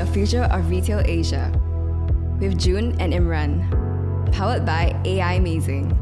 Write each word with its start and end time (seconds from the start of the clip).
The 0.00 0.06
Future 0.06 0.44
of 0.44 0.70
Retail 0.70 1.02
Asia 1.04 1.52
with 2.40 2.58
Jun 2.58 2.96
and 2.98 3.12
Imran, 3.12 3.68
powered 4.32 4.64
by 4.64 4.98
Aimazing. 5.04 5.92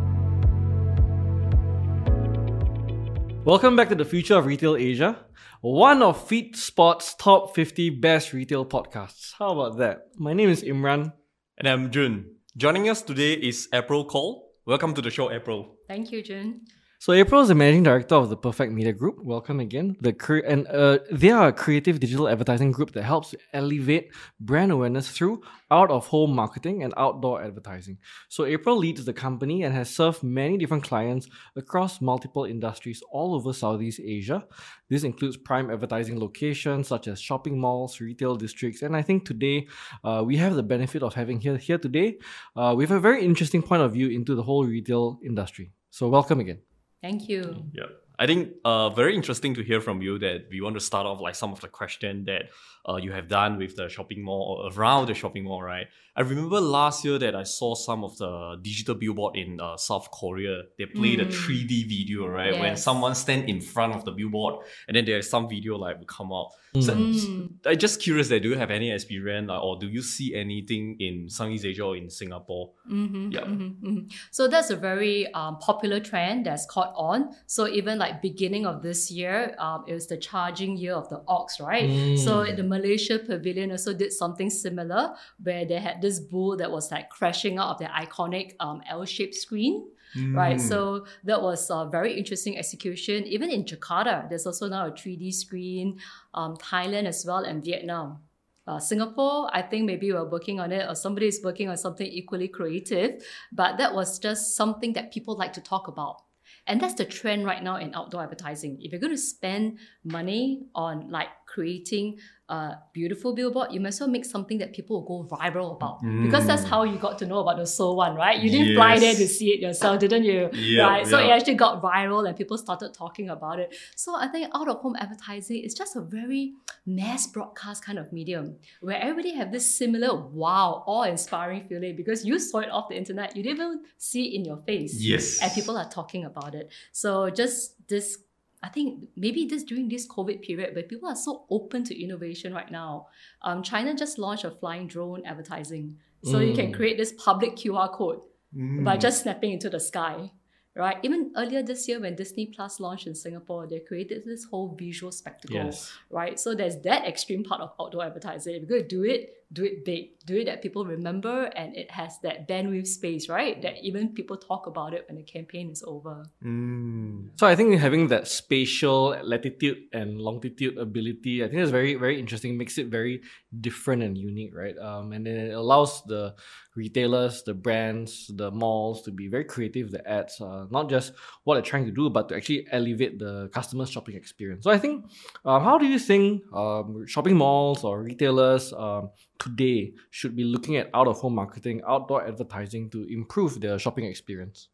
Welcome 3.44 3.74
back 3.74 3.88
to 3.88 3.96
the 3.96 4.04
Future 4.04 4.36
of 4.36 4.46
Retail 4.46 4.76
Asia, 4.76 5.26
one 5.62 6.00
of 6.00 6.28
FeedSpot's 6.28 7.16
top 7.16 7.56
50 7.56 7.90
best 7.90 8.32
retail 8.32 8.64
podcasts. 8.64 9.32
How 9.36 9.58
about 9.58 9.78
that? 9.78 10.06
My 10.16 10.32
name 10.32 10.48
is 10.48 10.62
Imran. 10.62 11.12
And 11.56 11.66
I'm 11.66 11.90
Jun. 11.90 12.36
Joining 12.56 12.88
us 12.88 13.02
today 13.02 13.32
is 13.32 13.68
April 13.72 14.04
Koh. 14.04 14.44
Welcome 14.64 14.94
to 14.94 15.02
the 15.02 15.10
show, 15.10 15.32
April. 15.32 15.74
Thank 15.88 16.12
you, 16.12 16.22
Jun. 16.22 16.60
So 17.00 17.12
April 17.12 17.40
is 17.40 17.46
the 17.46 17.54
managing 17.54 17.84
director 17.84 18.16
of 18.16 18.28
the 18.28 18.36
Perfect 18.36 18.72
Media 18.72 18.92
Group. 18.92 19.22
Welcome 19.22 19.60
again. 19.60 19.96
The 20.00 20.12
cre- 20.12 20.38
and 20.38 20.66
uh, 20.66 20.98
they 21.12 21.30
are 21.30 21.46
a 21.46 21.52
creative 21.52 22.00
digital 22.00 22.28
advertising 22.28 22.72
group 22.72 22.90
that 22.94 23.04
helps 23.04 23.36
elevate 23.52 24.10
brand 24.40 24.72
awareness 24.72 25.08
through 25.08 25.42
out 25.70 25.92
of 25.92 26.08
home 26.08 26.34
marketing 26.34 26.82
and 26.82 26.92
outdoor 26.96 27.40
advertising. 27.40 27.98
So 28.28 28.46
April 28.46 28.76
leads 28.76 29.04
the 29.04 29.12
company 29.12 29.62
and 29.62 29.72
has 29.76 29.88
served 29.88 30.24
many 30.24 30.58
different 30.58 30.82
clients 30.82 31.28
across 31.54 32.00
multiple 32.00 32.46
industries 32.46 33.00
all 33.12 33.36
over 33.36 33.52
Southeast 33.52 34.00
Asia. 34.04 34.44
This 34.88 35.04
includes 35.04 35.36
prime 35.36 35.70
advertising 35.70 36.18
locations 36.18 36.88
such 36.88 37.06
as 37.06 37.20
shopping 37.20 37.60
malls, 37.60 38.00
retail 38.00 38.34
districts, 38.34 38.82
and 38.82 38.96
I 38.96 39.02
think 39.02 39.24
today 39.24 39.68
uh, 40.02 40.24
we 40.26 40.36
have 40.38 40.56
the 40.56 40.64
benefit 40.64 41.04
of 41.04 41.14
having 41.14 41.38
here 41.38 41.58
here 41.58 41.78
today. 41.78 42.18
Uh, 42.56 42.74
we 42.76 42.82
have 42.82 42.90
a 42.90 42.98
very 42.98 43.24
interesting 43.24 43.62
point 43.62 43.82
of 43.82 43.92
view 43.92 44.08
into 44.08 44.34
the 44.34 44.42
whole 44.42 44.66
retail 44.66 45.20
industry. 45.24 45.70
So 45.90 46.08
welcome 46.08 46.40
again. 46.40 46.58
Thank 47.02 47.28
you. 47.28 47.64
Yeah. 47.72 47.86
I 48.18 48.26
think 48.26 48.54
uh, 48.64 48.90
very 48.90 49.14
interesting 49.14 49.54
to 49.54 49.62
hear 49.62 49.80
from 49.80 50.02
you 50.02 50.18
that 50.18 50.46
we 50.50 50.60
want 50.60 50.74
to 50.74 50.80
start 50.80 51.06
off 51.06 51.20
like 51.20 51.36
some 51.36 51.52
of 51.52 51.60
the 51.60 51.68
question 51.68 52.24
that 52.24 52.50
uh, 52.88 52.96
you 52.96 53.12
have 53.12 53.28
done 53.28 53.58
with 53.58 53.76
the 53.76 53.88
shopping 53.88 54.22
mall 54.22 54.60
or 54.64 54.72
around 54.72 55.06
the 55.06 55.14
shopping 55.14 55.44
mall, 55.44 55.62
right? 55.62 55.86
I 56.16 56.22
remember 56.22 56.60
last 56.60 57.04
year 57.04 57.16
that 57.20 57.36
I 57.36 57.44
saw 57.44 57.76
some 57.76 58.02
of 58.02 58.18
the 58.18 58.58
digital 58.60 58.96
billboard 58.96 59.36
in 59.36 59.60
uh, 59.60 59.76
South 59.76 60.10
Korea. 60.10 60.62
They 60.76 60.86
played 60.86 61.20
mm. 61.20 61.28
a 61.28 61.32
3D 61.32 61.88
video, 61.88 62.26
right? 62.26 62.54
Yes. 62.54 62.60
When 62.60 62.76
someone 62.76 63.14
stand 63.14 63.48
in 63.48 63.60
front 63.60 63.94
of 63.94 64.04
the 64.04 64.10
billboard 64.10 64.64
and 64.88 64.96
then 64.96 65.04
there's 65.04 65.30
some 65.30 65.48
video 65.48 65.76
like 65.76 65.98
will 65.98 66.06
come 66.06 66.32
out. 66.32 66.50
Mm. 66.74 66.82
So, 66.82 66.94
mm. 66.94 67.50
I'm 67.64 67.78
just 67.78 68.02
curious 68.02 68.28
that 68.30 68.42
do 68.42 68.48
you 68.48 68.58
have 68.58 68.72
any 68.72 68.90
experience 68.90 69.48
or 69.48 69.78
do 69.78 69.86
you 69.86 70.02
see 70.02 70.34
anything 70.34 70.96
in 70.98 71.28
Southeast 71.30 71.64
Asia 71.64 71.84
or 71.84 71.96
in 71.96 72.10
Singapore? 72.10 72.72
Mm-hmm, 72.90 73.30
yeah. 73.30 73.40
Mm-hmm, 73.42 73.86
mm-hmm. 73.86 74.06
So 74.32 74.48
that's 74.48 74.70
a 74.70 74.76
very 74.76 75.32
um, 75.34 75.58
popular 75.58 76.00
trend 76.00 76.46
that's 76.46 76.66
caught 76.66 76.94
on. 76.96 77.30
So 77.46 77.68
even 77.68 77.98
like 77.98 78.07
beginning 78.22 78.66
of 78.66 78.82
this 78.82 79.10
year, 79.10 79.54
um, 79.58 79.84
it 79.86 79.94
was 79.94 80.06
the 80.06 80.16
charging 80.16 80.76
year 80.76 80.94
of 80.94 81.08
the 81.08 81.22
ox, 81.28 81.60
right? 81.60 81.88
Mm. 81.88 82.18
So 82.18 82.44
the 82.44 82.62
Malaysia 82.62 83.18
Pavilion 83.18 83.70
also 83.70 83.92
did 83.92 84.12
something 84.12 84.50
similar 84.50 85.14
where 85.42 85.64
they 85.64 85.78
had 85.78 86.00
this 86.00 86.20
bull 86.20 86.56
that 86.56 86.70
was 86.70 86.90
like 86.90 87.10
crashing 87.10 87.58
out 87.58 87.70
of 87.70 87.78
their 87.78 87.90
iconic 87.90 88.54
um, 88.60 88.82
L-shaped 88.88 89.34
screen. 89.34 89.88
Mm. 90.16 90.34
Right, 90.34 90.58
so 90.58 91.04
that 91.24 91.42
was 91.42 91.68
a 91.68 91.86
very 91.92 92.16
interesting 92.16 92.56
execution. 92.56 93.24
Even 93.24 93.50
in 93.50 93.64
Jakarta, 93.64 94.26
there's 94.28 94.46
also 94.46 94.66
now 94.66 94.86
a 94.86 94.90
3D 94.90 95.34
screen. 95.34 95.98
Um, 96.32 96.56
Thailand 96.56 97.04
as 97.04 97.26
well, 97.26 97.44
and 97.44 97.62
Vietnam. 97.62 98.20
Uh, 98.66 98.78
Singapore, 98.78 99.48
I 99.52 99.62
think 99.62 99.86
maybe 99.86 100.12
we're 100.12 100.28
working 100.28 100.60
on 100.60 100.72
it, 100.72 100.88
or 100.88 100.94
somebody 100.94 101.26
is 101.26 101.40
working 101.42 101.68
on 101.68 101.76
something 101.76 102.06
equally 102.06 102.48
creative. 102.48 103.22
But 103.52 103.78
that 103.78 103.94
was 103.94 104.18
just 104.18 104.56
something 104.56 104.92
that 104.92 105.12
people 105.12 105.36
like 105.36 105.54
to 105.54 105.60
talk 105.60 105.88
about. 105.88 106.22
And 106.68 106.80
that's 106.80 106.94
the 106.94 107.06
trend 107.06 107.46
right 107.46 107.62
now 107.62 107.76
in 107.76 107.94
outdoor 107.94 108.22
advertising. 108.22 108.76
If 108.80 108.92
you're 108.92 109.00
going 109.00 109.14
to 109.14 109.18
spend 109.18 109.78
money 110.04 110.66
on 110.74 111.10
like 111.10 111.28
creating 111.48 112.18
a 112.50 112.76
beautiful 112.92 113.34
billboard, 113.34 113.72
you 113.72 113.80
might 113.80 113.88
as 113.88 114.00
well 114.00 114.08
make 114.08 114.24
something 114.24 114.58
that 114.58 114.72
people 114.72 115.02
will 115.02 115.22
go 115.22 115.36
viral 115.36 115.76
about. 115.76 116.02
Mm. 116.02 116.24
Because 116.24 116.46
that's 116.46 116.64
how 116.64 116.82
you 116.82 116.96
got 116.96 117.18
to 117.18 117.26
know 117.26 117.40
about 117.40 117.56
the 117.56 117.66
Seoul 117.66 117.96
one, 117.96 118.14
right? 118.14 118.38
You 118.38 118.50
didn't 118.50 118.68
yes. 118.68 118.76
fly 118.76 118.98
there 118.98 119.14
to 119.14 119.26
see 119.26 119.50
it 119.50 119.60
yourself, 119.60 119.98
didn't 119.98 120.24
you? 120.24 120.50
Right. 120.80 121.06
So 121.06 121.18
it 121.18 121.30
actually 121.30 121.54
got 121.54 121.82
viral 121.82 122.26
and 122.26 122.36
people 122.36 122.56
started 122.56 122.94
talking 122.94 123.28
about 123.30 123.58
it. 123.58 123.74
So 123.96 124.14
I 124.14 124.28
think 124.28 124.50
out 124.54 124.68
of 124.68 124.78
home 124.78 124.96
advertising 124.98 125.62
is 125.62 125.74
just 125.74 125.96
a 125.96 126.00
very 126.00 126.54
mass 126.86 127.26
broadcast 127.26 127.84
kind 127.84 127.98
of 127.98 128.12
medium 128.12 128.56
where 128.80 128.98
everybody 129.00 129.34
have 129.34 129.52
this 129.52 129.74
similar 129.74 130.14
wow, 130.16 130.84
awe-inspiring 130.86 131.66
feeling 131.68 131.96
because 131.96 132.24
you 132.24 132.38
saw 132.38 132.60
it 132.60 132.70
off 132.70 132.88
the 132.88 132.96
internet, 132.96 133.36
you 133.36 133.42
didn't 133.42 133.58
even 133.58 133.80
see 133.98 134.28
it 134.28 134.38
in 134.38 134.44
your 134.44 134.58
face. 134.58 134.94
Yes. 135.00 135.42
And 135.42 135.52
people 135.52 135.76
are 135.76 135.88
talking 135.88 136.24
about 136.24 136.54
it. 136.54 136.70
So 136.92 137.28
just 137.28 137.74
this 137.88 138.18
I 138.62 138.68
think 138.68 139.08
maybe 139.16 139.46
just 139.46 139.68
during 139.68 139.88
this 139.88 140.06
COVID 140.08 140.42
period 140.42 140.74
where 140.74 140.82
people 140.82 141.08
are 141.08 141.16
so 141.16 141.44
open 141.48 141.84
to 141.84 142.02
innovation 142.02 142.52
right 142.52 142.70
now. 142.70 143.08
Um, 143.42 143.62
China 143.62 143.94
just 143.94 144.18
launched 144.18 144.44
a 144.44 144.50
flying 144.50 144.88
drone 144.88 145.24
advertising. 145.24 145.96
So 146.24 146.34
mm. 146.34 146.48
you 146.48 146.54
can 146.54 146.72
mm. 146.72 146.74
create 146.74 146.96
this 146.96 147.12
public 147.12 147.54
QR 147.56 147.92
code 147.92 148.20
mm. 148.56 148.84
by 148.84 148.96
just 148.96 149.22
snapping 149.22 149.52
into 149.52 149.70
the 149.70 149.78
sky 149.78 150.32
right? 150.78 150.96
Even 151.02 151.32
earlier 151.36 151.62
this 151.62 151.88
year 151.88 152.00
when 152.00 152.14
Disney 152.14 152.46
Plus 152.46 152.78
launched 152.80 153.06
in 153.06 153.14
Singapore, 153.14 153.66
they 153.66 153.80
created 153.80 154.22
this 154.24 154.44
whole 154.44 154.74
visual 154.78 155.10
spectacle, 155.10 155.56
yes. 155.56 155.92
right? 156.08 156.38
So 156.38 156.54
there's 156.54 156.76
that 156.82 157.04
extreme 157.04 157.42
part 157.42 157.60
of 157.60 157.72
outdoor 157.80 158.04
advertising. 158.04 158.54
If 158.54 158.60
you're 158.62 158.68
going 158.68 158.82
to 158.82 158.88
do 158.88 159.02
it, 159.02 159.34
do 159.52 159.64
it 159.64 159.84
big, 159.84 160.18
do 160.26 160.36
it 160.36 160.44
that 160.44 160.60
people 160.60 160.84
remember, 160.84 161.44
and 161.56 161.74
it 161.74 161.90
has 161.90 162.18
that 162.22 162.46
bandwidth 162.46 162.86
space, 162.86 163.28
right? 163.28 163.60
That 163.62 163.78
even 163.82 164.10
people 164.10 164.36
talk 164.36 164.66
about 164.66 164.92
it 164.92 165.06
when 165.08 165.16
the 165.16 165.22
campaign 165.22 165.70
is 165.70 165.82
over. 165.86 166.26
Mm. 166.44 167.30
So 167.36 167.46
I 167.46 167.56
think 167.56 167.78
having 167.80 168.08
that 168.08 168.28
spatial 168.28 169.16
latitude 169.22 169.78
and 169.92 170.20
longitude 170.20 170.76
ability, 170.76 171.42
I 171.42 171.48
think 171.48 171.60
is 171.60 171.70
very 171.70 171.94
very 171.94 172.18
interesting. 172.18 172.58
Makes 172.58 172.78
it 172.78 172.88
very 172.88 173.22
different 173.60 174.02
and 174.02 174.16
unique, 174.16 174.54
right? 174.54 174.76
Um, 174.78 175.12
and 175.12 175.26
then 175.26 175.36
it 175.36 175.54
allows 175.54 176.02
the 176.04 176.34
retailers, 176.76 177.42
the 177.42 177.54
brands, 177.54 178.30
the 178.34 178.50
malls 178.50 179.02
to 179.02 179.10
be 179.10 179.28
very 179.28 179.44
creative. 179.44 179.90
The 179.90 180.06
ads, 180.08 180.40
uh, 180.40 180.66
not 180.70 180.90
just 180.90 181.12
what 181.44 181.54
they're 181.54 181.62
trying 181.62 181.86
to 181.86 181.90
do, 181.90 182.10
but 182.10 182.28
to 182.28 182.36
actually 182.36 182.66
elevate 182.70 183.18
the 183.18 183.48
customer 183.52 183.86
shopping 183.86 184.16
experience. 184.16 184.64
So 184.64 184.70
I 184.70 184.78
think, 184.78 185.06
um, 185.44 185.62
how 185.62 185.78
do 185.78 185.86
you 185.86 185.98
think 185.98 186.42
um, 186.52 187.06
shopping 187.06 187.36
malls 187.36 187.84
or 187.84 188.02
retailers 188.02 188.72
um, 188.72 189.10
today 189.38 189.94
should 190.10 190.36
be 190.36 190.44
looking 190.44 190.76
at 190.76 190.90
out 190.92 191.08
of 191.08 191.18
home 191.18 191.34
marketing, 191.34 191.80
outdoor 191.86 192.26
advertising 192.26 192.90
to 192.90 193.04
improve 193.04 193.60
their 193.60 193.78
shopping 193.78 194.04
experience? 194.04 194.68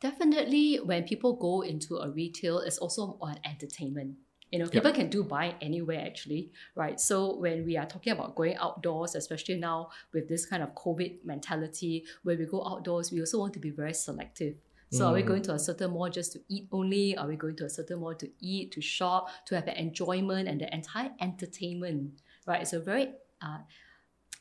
Definitely, 0.00 0.76
when 0.76 1.02
people 1.02 1.34
go 1.34 1.62
into 1.62 1.96
a 1.96 2.08
retail, 2.08 2.60
it's 2.60 2.78
also 2.78 3.18
on 3.20 3.40
entertainment. 3.44 4.14
You 4.50 4.58
know, 4.60 4.66
people 4.66 4.88
yep. 4.90 4.96
can 4.96 5.10
do 5.10 5.22
buy 5.22 5.54
anywhere 5.60 6.00
actually, 6.00 6.52
right? 6.74 6.98
So 6.98 7.36
when 7.36 7.66
we 7.66 7.76
are 7.76 7.84
talking 7.84 8.12
about 8.14 8.34
going 8.34 8.56
outdoors, 8.56 9.14
especially 9.14 9.56
now 9.56 9.90
with 10.12 10.28
this 10.28 10.46
kind 10.46 10.62
of 10.62 10.74
COVID 10.74 11.24
mentality, 11.24 12.04
when 12.22 12.38
we 12.38 12.46
go 12.46 12.66
outdoors, 12.66 13.12
we 13.12 13.20
also 13.20 13.38
want 13.40 13.52
to 13.54 13.58
be 13.58 13.70
very 13.70 13.92
selective. 13.92 14.54
So 14.90 15.04
mm. 15.04 15.08
are 15.08 15.12
we 15.12 15.22
mm. 15.22 15.26
going 15.26 15.42
to 15.42 15.52
a 15.52 15.58
certain 15.58 15.90
mall 15.90 16.08
just 16.08 16.32
to 16.32 16.40
eat 16.48 16.66
only? 16.72 17.16
Are 17.16 17.26
we 17.26 17.36
going 17.36 17.56
to 17.56 17.66
a 17.66 17.70
certain 17.70 18.00
mall 18.00 18.14
to 18.14 18.30
eat, 18.40 18.72
to 18.72 18.80
shop, 18.80 19.28
to 19.46 19.54
have 19.54 19.66
an 19.66 19.76
enjoyment 19.76 20.48
and 20.48 20.60
the 20.60 20.74
entire 20.74 21.10
entertainment? 21.20 22.12
Right? 22.46 22.62
It's 22.62 22.72
a 22.72 22.80
very, 22.80 23.10
uh, 23.42 23.58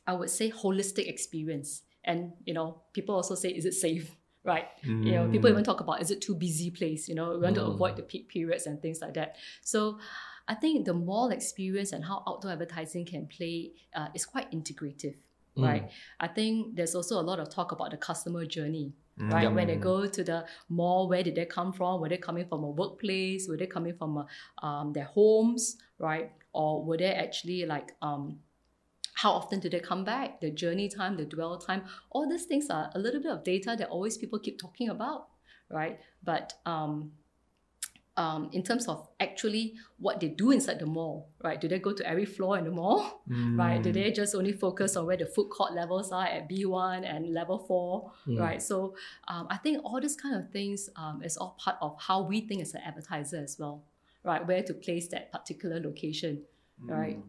I 0.05 0.13
would 0.13 0.29
say, 0.29 0.51
holistic 0.51 1.09
experience. 1.09 1.81
And 2.05 2.31
you 2.45 2.53
know, 2.53 2.81
people 2.93 3.15
also 3.15 3.35
say, 3.35 3.49
is 3.49 3.65
it 3.65 3.73
safe? 3.73 4.15
Right? 4.47 4.65
Mm. 4.85 5.05
You 5.05 5.11
know, 5.11 5.29
people 5.29 5.49
even 5.49 5.63
talk 5.63 5.81
about 5.81 6.01
is 6.01 6.09
it 6.09 6.21
too 6.21 6.33
busy 6.33 6.71
place? 6.71 7.07
You 7.07 7.15
know, 7.15 7.31
we 7.31 7.39
want 7.39 7.57
mm. 7.57 7.59
to 7.59 7.65
avoid 7.65 7.97
the 7.97 8.03
peak 8.03 8.29
periods 8.29 8.65
and 8.65 8.81
things 8.81 9.01
like 9.01 9.13
that. 9.15 9.35
So 9.61 9.99
I 10.47 10.55
think 10.55 10.85
the 10.85 10.93
mall 10.93 11.29
experience 11.29 11.91
and 11.91 12.03
how 12.03 12.23
outdoor 12.25 12.51
advertising 12.51 13.05
can 13.05 13.27
play 13.27 13.73
uh, 13.93 14.07
is 14.15 14.25
quite 14.25 14.49
integrative. 14.51 15.15
Right. 15.57 15.83
Mm. 15.83 15.91
I 16.21 16.27
think 16.27 16.75
there's 16.75 16.95
also 16.95 17.19
a 17.19 17.25
lot 17.29 17.39
of 17.39 17.49
talk 17.49 17.71
about 17.71 17.91
the 17.91 17.97
customer 17.97 18.45
journey 18.45 18.93
Mm. 19.19 19.33
right? 19.33 19.51
When 19.51 19.67
they 19.67 19.75
go 19.75 20.05
to 20.05 20.23
the 20.23 20.45
mall, 20.69 21.09
where 21.09 21.23
did 21.23 21.35
they 21.35 21.45
come 21.45 21.73
from? 21.73 22.01
Were 22.01 22.09
they 22.09 22.17
coming 22.17 22.45
from 22.47 22.63
a 22.63 22.69
workplace? 22.69 23.47
Were 23.47 23.57
they 23.57 23.65
coming 23.65 23.95
from 23.95 24.17
a, 24.17 24.65
um, 24.65 24.93
their 24.93 25.05
homes, 25.05 25.77
right? 25.97 26.31
Or 26.53 26.83
were 26.83 26.97
they 26.97 27.13
actually 27.13 27.65
like, 27.65 27.93
um, 28.01 28.39
how 29.17 29.31
often 29.31 29.59
do 29.59 29.67
they 29.67 29.79
come 29.79 30.03
back? 30.03 30.39
The 30.41 30.51
journey 30.51 30.89
time, 30.89 31.17
the 31.17 31.25
dwell 31.25 31.57
time, 31.57 31.85
all 32.11 32.29
these 32.29 32.45
things 32.45 32.69
are 32.69 32.91
a 32.93 32.99
little 32.99 33.19
bit 33.19 33.31
of 33.31 33.43
data 33.43 33.75
that 33.77 33.89
always 33.89 34.15
people 34.15 34.37
keep 34.37 34.59
talking 34.59 34.89
about, 34.89 35.29
right? 35.71 35.99
But 36.23 36.53
um, 36.67 37.13
um, 38.15 38.51
in 38.53 38.61
terms 38.61 38.87
of 38.87 39.07
actually 39.19 39.73
what 39.97 40.19
they 40.19 40.27
do 40.27 40.51
inside 40.51 40.77
the 40.77 40.85
mall, 40.85 41.29
right? 41.43 41.59
Do 41.59 41.67
they 41.67 41.79
go 41.79 41.93
to 41.93 42.07
every 42.07 42.25
floor 42.25 42.59
in 42.59 42.65
the 42.65 42.69
mall, 42.69 43.23
mm. 43.27 43.57
right? 43.59 43.81
Do 43.81 43.91
they 43.91 44.11
just 44.11 44.35
only 44.35 44.53
focus 44.53 44.95
on 44.95 45.07
where 45.07 45.17
the 45.17 45.25
food 45.25 45.49
court 45.49 45.73
levels 45.73 46.11
are 46.11 46.27
at 46.27 46.47
B1 46.47 47.03
and 47.03 47.33
level 47.33 47.57
4, 47.57 48.11
mm. 48.27 48.39
right? 48.39 48.61
So 48.61 48.93
um, 49.27 49.47
I 49.49 49.57
think 49.57 49.83
all 49.83 49.99
these 49.99 50.15
kind 50.15 50.35
of 50.35 50.51
things 50.51 50.91
um, 50.95 51.23
is 51.23 51.37
all 51.37 51.57
part 51.59 51.77
of 51.81 51.95
how 51.99 52.21
we 52.21 52.41
think 52.41 52.61
as 52.61 52.75
an 52.75 52.81
advertiser 52.85 53.37
as 53.37 53.57
well, 53.57 53.83
right? 54.23 54.45
Where 54.45 54.61
to 54.61 54.75
place 54.75 55.07
that 55.07 55.31
particular 55.31 55.79
location, 55.79 56.43
mm. 56.85 56.91
right? 56.95 57.19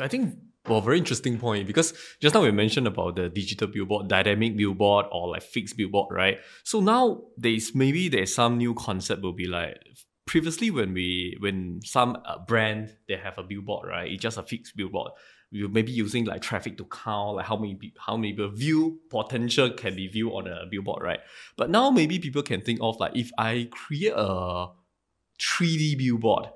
I 0.00 0.08
think 0.08 0.36
well, 0.68 0.80
very 0.80 0.98
interesting 0.98 1.38
point 1.38 1.66
because 1.66 1.92
just 2.20 2.34
now 2.34 2.42
we 2.42 2.52
mentioned 2.52 2.86
about 2.86 3.16
the 3.16 3.28
digital 3.28 3.66
billboard, 3.66 4.08
dynamic 4.08 4.56
billboard, 4.56 5.06
or 5.10 5.30
like 5.30 5.42
fixed 5.42 5.76
billboard, 5.76 6.14
right? 6.14 6.38
So 6.62 6.80
now 6.80 7.22
there's 7.36 7.74
maybe 7.74 8.08
there's 8.08 8.34
some 8.34 8.58
new 8.58 8.74
concept 8.74 9.22
will 9.22 9.32
be 9.32 9.46
like 9.46 9.76
previously 10.26 10.70
when 10.70 10.94
we 10.94 11.36
when 11.40 11.80
some 11.82 12.16
uh, 12.24 12.38
brand 12.38 12.94
they 13.08 13.16
have 13.16 13.38
a 13.38 13.42
billboard, 13.42 13.88
right? 13.88 14.10
It's 14.10 14.22
just 14.22 14.38
a 14.38 14.42
fixed 14.44 14.76
billboard. 14.76 15.12
You 15.50 15.68
maybe 15.68 15.90
using 15.90 16.26
like 16.26 16.42
traffic 16.42 16.78
to 16.78 16.84
count 16.84 17.36
like 17.36 17.46
how 17.46 17.56
many 17.56 17.76
how 17.98 18.16
many 18.16 18.32
view 18.32 19.00
potential 19.10 19.70
can 19.70 19.96
be 19.96 20.06
viewed 20.06 20.32
on 20.32 20.46
a 20.46 20.64
billboard, 20.70 21.02
right? 21.02 21.20
But 21.56 21.70
now 21.70 21.90
maybe 21.90 22.20
people 22.20 22.42
can 22.42 22.60
think 22.60 22.78
of 22.80 23.00
like 23.00 23.16
if 23.16 23.32
I 23.36 23.68
create 23.72 24.14
a 24.14 24.68
3D 25.40 25.98
billboard 25.98 26.50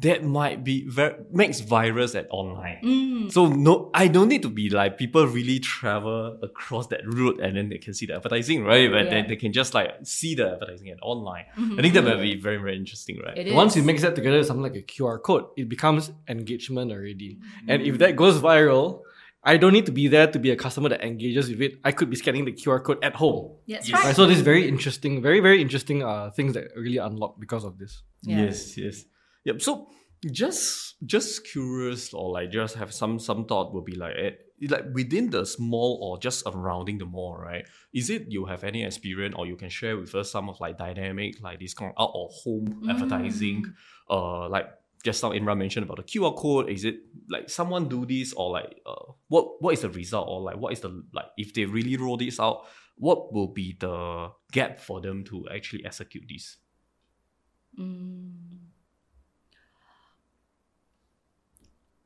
that 0.00 0.22
might 0.22 0.62
be 0.62 0.86
very 0.88 1.14
makes 1.32 1.58
virus 1.60 2.14
at 2.14 2.26
online. 2.30 2.78
Mm. 2.84 3.32
So 3.32 3.48
no, 3.48 3.90
I 3.94 4.06
don't 4.06 4.28
need 4.28 4.42
to 4.42 4.48
be 4.48 4.70
like 4.70 4.96
people 4.96 5.26
really 5.26 5.58
travel 5.58 6.38
across 6.42 6.86
that 6.88 7.00
route 7.04 7.40
and 7.40 7.56
then 7.56 7.68
they 7.68 7.78
can 7.78 7.94
see 7.94 8.06
the 8.06 8.14
advertising, 8.14 8.62
right? 8.64 8.88
But 8.90 9.04
Yeah. 9.06 9.10
then 9.10 9.26
they 9.28 9.36
can 9.36 9.52
just 9.52 9.74
like 9.74 9.90
see 10.04 10.34
the 10.36 10.52
advertising 10.52 10.88
at 10.90 10.98
online. 11.02 11.46
Mhm. 11.56 11.78
I 11.78 11.82
think 11.82 11.94
that 11.94 12.04
might 12.04 12.22
be 12.22 12.36
very 12.36 12.58
very 12.58 12.76
interesting, 12.76 13.18
right? 13.26 13.36
It 13.36 13.48
is. 13.48 13.54
Once 13.54 13.74
you 13.76 13.82
mix 13.82 14.02
that 14.02 14.14
together 14.14 14.38
with 14.38 14.46
something 14.46 14.62
like 14.62 14.76
a 14.76 14.82
QR 14.92 15.18
code, 15.18 15.46
it 15.56 15.68
becomes 15.68 16.12
engagement 16.28 16.92
already. 16.92 17.38
And 17.66 17.82
Mm. 17.82 17.88
if 17.90 17.98
that 17.98 18.14
goes 18.14 18.38
viral, 18.40 19.02
I 19.42 19.56
don't 19.56 19.72
need 19.72 19.86
to 19.86 19.92
be 19.92 20.06
there 20.08 20.26
to 20.34 20.38
be 20.38 20.50
a 20.50 20.56
customer 20.56 20.88
that 20.90 21.00
engages 21.02 21.48
with 21.50 21.60
it. 21.62 21.72
I 21.84 21.90
could 21.92 22.10
be 22.10 22.16
scanning 22.16 22.44
the 22.44 22.52
QR 22.52 22.80
code 22.86 22.98
at 23.02 23.14
home. 23.22 23.38
That's 23.66 23.88
Yes. 23.88 23.92
Right, 23.94 24.04
right. 24.06 24.16
so 24.16 24.26
this 24.26 24.36
is 24.38 24.44
very 24.52 24.64
interesting, 24.68 25.12
very 25.28 25.40
very 25.40 25.58
interesting 25.66 25.98
uh, 26.02 26.30
things 26.36 26.52
that 26.56 26.64
really 26.76 26.98
unlock 27.08 27.32
because 27.44 27.64
of 27.64 27.78
this. 27.78 28.02
Yeah. 28.22 28.44
Yes, 28.44 28.76
yes. 28.78 28.96
Yep. 29.48 29.62
So 29.62 29.88
just 30.30 30.96
just 31.06 31.46
curious 31.46 32.12
or 32.12 32.30
like 32.32 32.50
just 32.50 32.74
have 32.76 32.92
some 32.92 33.18
some 33.18 33.46
thought 33.46 33.72
would 33.72 33.86
be 33.86 33.94
like 33.96 34.14
eh, 34.18 34.30
like 34.68 34.84
within 34.92 35.30
the 35.30 35.46
small 35.46 35.98
or 36.02 36.18
just 36.18 36.44
surrounding 36.44 36.98
the 36.98 37.06
mall, 37.06 37.36
right? 37.38 37.64
Is 37.94 38.10
it 38.10 38.26
you 38.28 38.44
have 38.44 38.62
any 38.62 38.84
experience 38.84 39.34
or 39.38 39.46
you 39.46 39.56
can 39.56 39.70
share 39.70 39.96
with 39.96 40.14
us 40.14 40.30
some 40.30 40.50
of 40.50 40.60
like 40.60 40.76
dynamic 40.76 41.40
like 41.40 41.60
this 41.60 41.72
kind 41.72 41.92
of 41.96 42.02
out 42.02 42.12
of 42.14 42.30
home 42.44 42.66
Mm. 42.82 42.90
advertising? 42.90 43.64
Uh 44.10 44.48
like 44.50 44.68
just 45.02 45.22
now 45.22 45.30
Imran 45.30 45.56
mentioned 45.56 45.84
about 45.88 45.96
the 45.96 46.02
QR 46.10 46.36
code. 46.36 46.68
Is 46.68 46.84
it 46.84 46.96
like 47.30 47.48
someone 47.48 47.88
do 47.88 48.04
this 48.04 48.34
or 48.34 48.50
like 48.52 48.82
uh 48.84 49.12
what 49.28 49.62
what 49.62 49.72
is 49.72 49.80
the 49.80 49.88
result 49.90 50.28
or 50.28 50.42
like 50.42 50.58
what 50.58 50.72
is 50.74 50.80
the 50.80 50.90
like 51.14 51.30
if 51.38 51.54
they 51.54 51.64
really 51.64 51.96
roll 51.96 52.18
this 52.18 52.38
out, 52.38 52.66
what 52.96 53.32
will 53.32 53.48
be 53.48 53.76
the 53.80 54.28
gap 54.52 54.78
for 54.80 55.00
them 55.00 55.24
to 55.24 55.46
actually 55.54 55.86
execute 55.86 56.24
this? 56.28 56.58
Mm. 57.78 58.67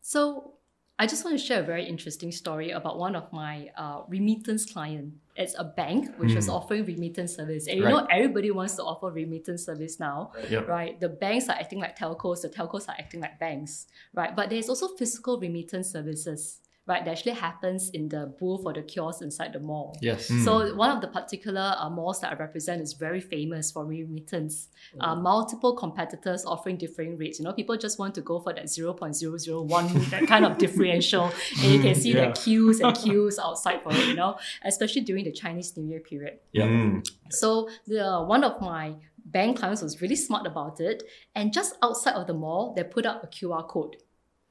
So 0.02 0.54
I 0.98 1.06
just 1.06 1.24
want 1.24 1.38
to 1.38 1.44
share 1.44 1.60
a 1.60 1.66
very 1.66 1.86
interesting 1.86 2.30
story 2.30 2.70
about 2.70 2.98
one 2.98 3.16
of 3.16 3.32
my 3.32 3.70
uh, 3.76 4.02
remittance 4.08 4.70
client. 4.70 5.14
It's 5.36 5.54
a 5.58 5.64
bank 5.64 6.14
which 6.18 6.34
was 6.34 6.46
Mm. 6.48 6.52
offering 6.54 6.84
remittance 6.84 7.34
service, 7.34 7.66
and 7.66 7.78
you 7.78 7.84
Right. 7.84 7.90
know 7.92 8.06
everybody 8.10 8.50
wants 8.50 8.74
to 8.76 8.82
offer 8.84 9.10
remittance 9.10 9.64
service 9.64 9.98
now, 9.98 10.32
Yep. 10.50 10.68
right? 10.68 11.00
The 11.00 11.08
banks 11.08 11.48
are 11.48 11.56
acting 11.56 11.80
like 11.80 11.96
telcos, 11.96 12.42
the 12.42 12.50
telcos 12.50 12.88
are 12.88 12.96
acting 12.98 13.20
like 13.20 13.38
banks, 13.38 13.86
right? 14.12 14.36
But 14.36 14.50
there's 14.50 14.68
also 14.68 14.88
physical 15.00 15.40
remittance 15.40 15.90
services, 15.90 16.60
right? 16.86 17.04
That 17.04 17.12
actually 17.12 17.32
happens 17.32 17.90
in 17.90 18.08
the 18.08 18.34
booth 18.40 18.62
or 18.64 18.72
the 18.72 18.82
kiosk 18.82 19.22
inside 19.22 19.52
the 19.52 19.60
mall. 19.60 19.96
Yes. 20.02 20.28
Mm. 20.30 20.44
So 20.44 20.74
one 20.74 20.90
of 20.90 21.00
the 21.00 21.08
particular 21.08 21.74
uh, 21.78 21.88
malls 21.90 22.20
that 22.20 22.32
I 22.32 22.36
represent 22.36 22.82
is 22.82 22.92
very 22.94 23.20
famous 23.20 23.70
for 23.70 23.84
remittance. 23.86 24.68
Uh, 24.98 25.14
multiple 25.14 25.76
competitors 25.76 26.44
offering 26.44 26.76
differing 26.76 27.16
rates. 27.16 27.38
You 27.38 27.44
know, 27.44 27.52
people 27.52 27.76
just 27.76 27.98
want 27.98 28.14
to 28.16 28.20
go 28.20 28.40
for 28.40 28.52
that 28.52 28.64
0.001, 28.64 30.10
that 30.10 30.26
kind 30.26 30.44
of 30.44 30.58
differential. 30.58 31.30
And 31.62 31.72
you 31.72 31.80
can 31.80 31.94
see 31.94 32.12
Yeah. 32.14 32.28
the 32.28 32.32
queues 32.32 32.80
and 32.80 32.96
queues 33.04 33.38
outside 33.38 33.82
for 33.82 33.92
it, 33.92 34.08
you 34.08 34.14
know, 34.14 34.36
especially 34.64 35.02
during 35.02 35.24
the 35.24 35.32
Chinese 35.32 35.76
New 35.76 35.88
Year 35.88 36.00
period. 36.00 36.38
Yeah. 36.52 36.66
Mm. 36.66 37.06
So 37.30 37.68
the 37.86 38.24
one 38.26 38.44
of 38.44 38.60
my 38.60 38.94
bank 39.24 39.58
clients 39.58 39.82
was 39.82 40.00
really 40.02 40.16
smart 40.16 40.46
about 40.46 40.80
it. 40.80 41.02
And 41.34 41.52
just 41.52 41.76
outside 41.82 42.14
of 42.14 42.26
the 42.26 42.34
mall, 42.34 42.74
they 42.74 42.82
put 42.84 43.06
up 43.06 43.22
a 43.22 43.26
QR 43.28 43.66
code. 43.68 43.96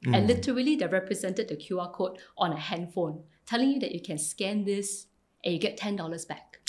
Mm. 0.06 0.18
And 0.18 0.28
literally, 0.28 0.76
they 0.76 0.88
represented 0.88 1.48
the 1.48 1.56
QR 1.56 1.92
code 1.94 2.18
on 2.38 2.54
a 2.54 2.60
handphone, 2.60 3.24
telling 3.46 3.70
you 3.70 3.80
that 3.80 3.92
you 3.92 4.02
can 4.02 4.18
scan 4.18 4.66
this 4.66 5.08
and 5.44 5.54
you 5.54 5.60
get 5.60 5.78
$10 5.78 6.28
back 6.28 6.60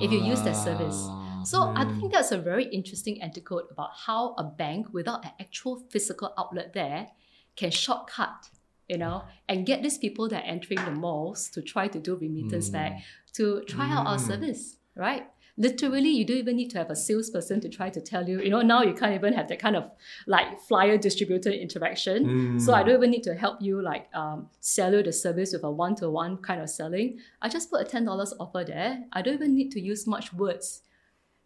if 0.00 0.10
you 0.10 0.22
use 0.22 0.40
their 0.42 0.54
service. 0.54 0.96
Ah. 1.06 1.42
So 1.44 1.72
I 1.76 1.84
think 1.84 2.12
that's 2.12 2.32
a 2.32 2.38
very 2.38 2.64
interesting 2.64 3.22
anecdote 3.22 3.68
about 3.70 3.90
how 4.06 4.34
a 4.38 4.44
bank 4.44 4.88
without 4.92 5.24
an 5.24 5.32
actual 5.40 5.84
physical 5.90 6.32
outlet 6.38 6.72
there 6.72 7.08
can 7.56 7.70
shortcut, 7.70 8.48
you 8.88 8.96
know, 8.96 9.24
and 9.48 9.66
get 9.66 9.82
these 9.82 9.98
people 9.98 10.28
that 10.28 10.44
are 10.44 10.46
entering 10.46 10.82
the 10.84 10.90
malls 10.90 11.50
to 11.50 11.62
try 11.62 11.88
to 11.88 11.98
do 11.98 12.16
remittance 12.16 12.70
back 12.70 13.02
to 13.34 13.62
try 13.68 13.90
out 13.90 14.06
our 14.06 14.18
service, 14.18 14.78
right? 14.96 15.26
Literally, 15.58 16.08
you 16.08 16.24
don't 16.24 16.38
even 16.38 16.56
need 16.56 16.70
to 16.70 16.78
have 16.78 16.88
a 16.88 16.96
salesperson 16.96 17.60
to 17.60 17.68
try 17.68 17.90
to 17.90 18.00
tell 18.00 18.28
you. 18.28 18.40
You 18.40 18.48
know, 18.48 18.62
now 18.62 18.82
you 18.82 18.94
can't 18.94 19.12
even 19.12 19.32
have 19.34 19.48
that 19.48 19.58
kind 19.58 19.76
of 19.76 19.90
like 20.26 20.60
flyer 20.60 20.96
distributor 20.96 21.50
interaction. 21.50 22.26
Mm. 22.26 22.60
So 22.60 22.72
I 22.72 22.82
don't 22.82 22.94
even 22.94 23.10
need 23.10 23.24
to 23.24 23.34
help 23.34 23.60
you 23.60 23.82
like 23.82 24.08
um, 24.14 24.48
sell 24.60 24.94
you 24.94 25.02
the 25.02 25.12
service 25.12 25.52
with 25.52 25.64
a 25.64 25.70
one 25.70 25.96
to 25.96 26.08
one 26.08 26.36
kind 26.38 26.60
of 26.60 26.70
selling. 26.70 27.18
I 27.42 27.48
just 27.48 27.70
put 27.70 27.80
a 27.80 27.84
ten 27.84 28.04
dollars 28.04 28.32
offer 28.38 28.64
there. 28.64 29.04
I 29.12 29.20
don't 29.20 29.34
even 29.34 29.54
need 29.54 29.72
to 29.72 29.80
use 29.80 30.06
much 30.06 30.32
words 30.32 30.82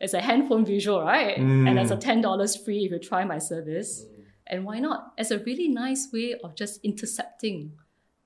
it's 0.03 0.15
a 0.15 0.21
handphone 0.21 0.67
visual, 0.67 1.01
right? 1.01 1.39
And 1.39 1.79
it's 1.79 1.93
a 1.93 1.97
mm. 1.97 2.01
ten 2.01 2.21
dollars 2.21 2.57
free 2.57 2.85
if 2.85 2.91
you 2.91 2.99
try 2.99 3.25
my 3.25 3.39
service. 3.39 4.05
And 4.49 4.65
why 4.65 4.81
not? 4.81 5.13
It's 5.17 5.31
a 5.31 5.39
really 5.39 5.69
nice 5.69 6.09
way 6.13 6.35
of 6.43 6.57
just 6.57 6.81
intercepting 6.83 7.73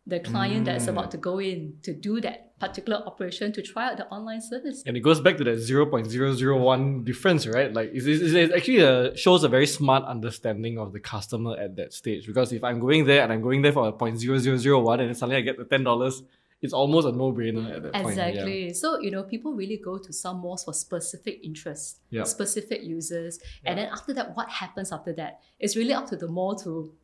the 0.07 0.21
client 0.21 0.65
that's 0.65 0.87
mm. 0.87 0.89
about 0.89 1.11
to 1.11 1.19
go 1.19 1.39
in 1.39 1.79
to 1.83 1.93
do 1.93 2.21
that 2.23 2.46
particular 2.59 3.03
operation 3.07 3.53
to 3.53 3.63
try 3.63 3.91
out 3.91 3.97
the 3.99 4.07
online 4.09 4.41
service. 4.41 4.83
And 4.87 4.97
it 4.97 5.01
goes 5.01 5.21
back 5.21 5.37
to 5.39 5.45
that 5.45 5.59
0.001 5.59 7.05
difference, 7.05 7.47
right? 7.47 7.73
Like, 7.73 7.91
it's, 7.93 8.07
it's, 8.07 8.33
it's 8.35 8.55
actually 8.55 8.79
a, 8.79 9.17
shows 9.17 9.45
a 9.45 9.49
very 9.49 9.67
smart 9.67 10.05
understanding 10.05 10.79
of 10.79 10.93
the 10.93 11.01
customer 11.01 11.57
at 11.59 11.77
that 11.77 11.93
stage. 11.93 12.27
Because 12.27 12.53
if 12.53 12.65
I'm 12.65 12.81
going 12.81 13.05
there 13.05 13.23
and 13.23 13.33
I'm 13.33 13.43
going 13.43 13.63
there 13.63 13.73
for 13.73 13.89
a 13.89 13.93
0.0001 13.93 14.93
and 15.01 15.09
then 15.09 15.15
suddenly 15.15 15.37
I 15.37 15.41
get 15.43 15.59
the 15.59 15.65
$10, 15.65 16.23
it's 16.63 16.73
almost 16.73 17.07
a 17.07 17.13
no 17.13 17.33
brainer 17.33 17.71
at 17.77 17.83
that 17.83 17.93
point. 17.93 18.17
yeah. 18.17 18.27
Exactly. 18.27 18.73
So, 18.75 18.99
you 19.01 19.11
know, 19.11 19.23
people 19.23 19.53
really 19.53 19.77
go 19.77 19.99
to 19.99 20.13
some 20.13 20.39
malls 20.39 20.65
for 20.65 20.73
specific 20.73 21.41
interests, 21.45 22.01
Yeah. 22.11 22.25
specific 22.25 22.83
users. 22.83 23.39
And 23.67 23.79
then 23.79 23.89
after 23.93 24.15
that, 24.15 24.35
what 24.35 24.49
happens 24.49 24.91
after 24.93 25.13
that? 25.15 25.41
It's 25.61 25.77
really 25.77 25.93
up 25.93 26.07
to 26.09 26.17
the 26.17 26.29
mall 26.29 26.55
to 26.57 26.95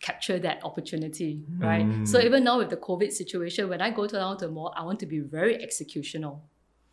capture 0.00 0.38
that 0.38 0.64
opportunity, 0.64 1.42
right? 1.58 2.06
So 2.06 2.20
even 2.20 2.44
now 2.44 2.58
with 2.58 2.70
the 2.70 2.76
COVID 2.76 3.12
situation, 3.12 3.68
when 3.68 3.80
I 3.80 3.90
go 3.90 4.06
to 4.06 4.16
down 4.16 4.38
to 4.38 4.46
the 4.46 4.52
mall, 4.52 4.72
I 4.76 4.84
want 4.84 4.98
to 5.00 5.06
be 5.06 5.20
very 5.20 5.58
executional. 5.58 6.40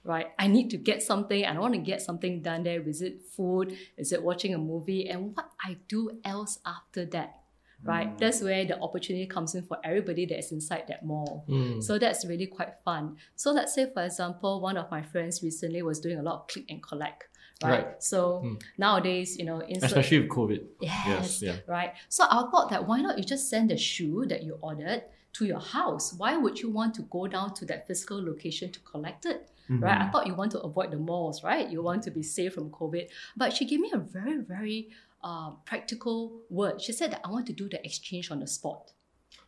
Right, 0.04 0.28
I 0.40 0.48
need 0.48 0.70
to 0.70 0.78
get 0.78 1.04
something. 1.04 1.44
I 1.46 1.60
want 1.60 1.74
to 1.74 1.82
get 1.82 2.02
something 2.02 2.42
done 2.42 2.64
there. 2.64 2.82
Is 2.88 3.02
it 3.02 3.24
food? 3.36 3.76
Is 3.98 4.14
it 4.14 4.24
watching 4.24 4.54
a 4.54 4.58
movie? 4.58 5.10
And 5.10 5.36
what 5.36 5.50
I 5.62 5.76
do 5.90 6.22
else 6.24 6.60
after 6.66 7.04
that, 7.08 7.42
right? 7.84 8.18
That's 8.18 8.42
where 8.42 8.64
the 8.64 8.80
opportunity 8.80 9.26
comes 9.28 9.54
in 9.54 9.64
for 9.64 9.78
everybody 9.84 10.26
that 10.28 10.40
is 10.40 10.54
inside 10.54 10.86
that 10.88 11.04
mall. 11.06 11.44
Mm. 11.50 11.84
So 11.84 12.00
that's 12.00 12.26
really 12.26 12.48
quite 12.48 12.76
fun. 12.86 13.18
So 13.36 13.52
let's 13.52 13.76
say, 13.76 13.92
for 13.94 14.06
example, 14.06 14.62
one 14.62 14.78
of 14.78 14.90
my 14.90 15.02
friends 15.02 15.44
recently 15.44 15.82
was 15.82 16.00
doing 16.00 16.20
a 16.20 16.24
lot 16.24 16.36
of 16.36 16.48
click 16.48 16.64
and 16.70 16.82
collect. 16.82 17.28
Right. 17.64 17.86
Right. 17.86 18.04
So 18.04 18.40
hmm. 18.40 18.56
nowadays, 18.78 19.38
you 19.38 19.46
know, 19.46 19.62
Especially 19.62 20.20
with 20.20 20.30
COVID. 20.30 20.64
Yes, 20.80 21.42
yeah. 21.42 21.58
right. 21.68 21.94
So 22.08 22.26
I 22.30 22.48
thought 22.52 22.70
that 22.70 22.88
why 22.88 23.02
not 23.02 23.18
you 23.18 23.24
just 23.24 23.50
send 23.50 23.72
the 23.72 23.78
shoe 23.78 24.26
that 24.28 24.44
you 24.44 24.60
ordered 24.62 25.04
to 25.38 25.46
your 25.46 25.60
house? 25.60 26.14
Why 26.14 26.38
would 26.38 26.60
you 26.60 26.70
want 26.70 26.96
to 26.96 27.04
go 27.04 27.28
down 27.28 27.54
to 27.56 27.66
that 27.66 27.88
physical 27.88 28.24
location 28.24 28.72
to 28.72 28.80
collect 28.82 29.26
it? 29.26 29.50
Right? 29.70 29.92
I 29.92 30.02
mm-hmm. 30.04 30.12
thought 30.12 30.28
you 30.28 30.34
want 30.34 30.52
to 30.52 30.62
avoid 30.62 30.92
the 30.92 30.98
malls, 30.98 31.44
right? 31.44 31.70
You 31.70 31.82
want 31.82 32.04
to 32.04 32.12
be 32.12 32.24
safe 32.24 32.54
from 32.54 32.70
COVID. 32.70 33.10
But 33.36 33.52
she 33.54 33.66
gave 33.66 33.82
me 33.82 33.92
a 33.94 33.98
very, 33.98 34.38
very 34.38 34.90
uh, 35.22 35.52
practical 35.66 36.40
word. 36.50 36.82
She 36.82 36.94
said 36.94 37.12
that 37.12 37.22
I 37.26 37.30
want 37.30 37.48
to 37.48 37.54
do 37.54 37.68
the 37.68 37.84
exchange 37.86 38.32
on 38.32 38.40
the 38.40 38.48
spot 38.48 38.94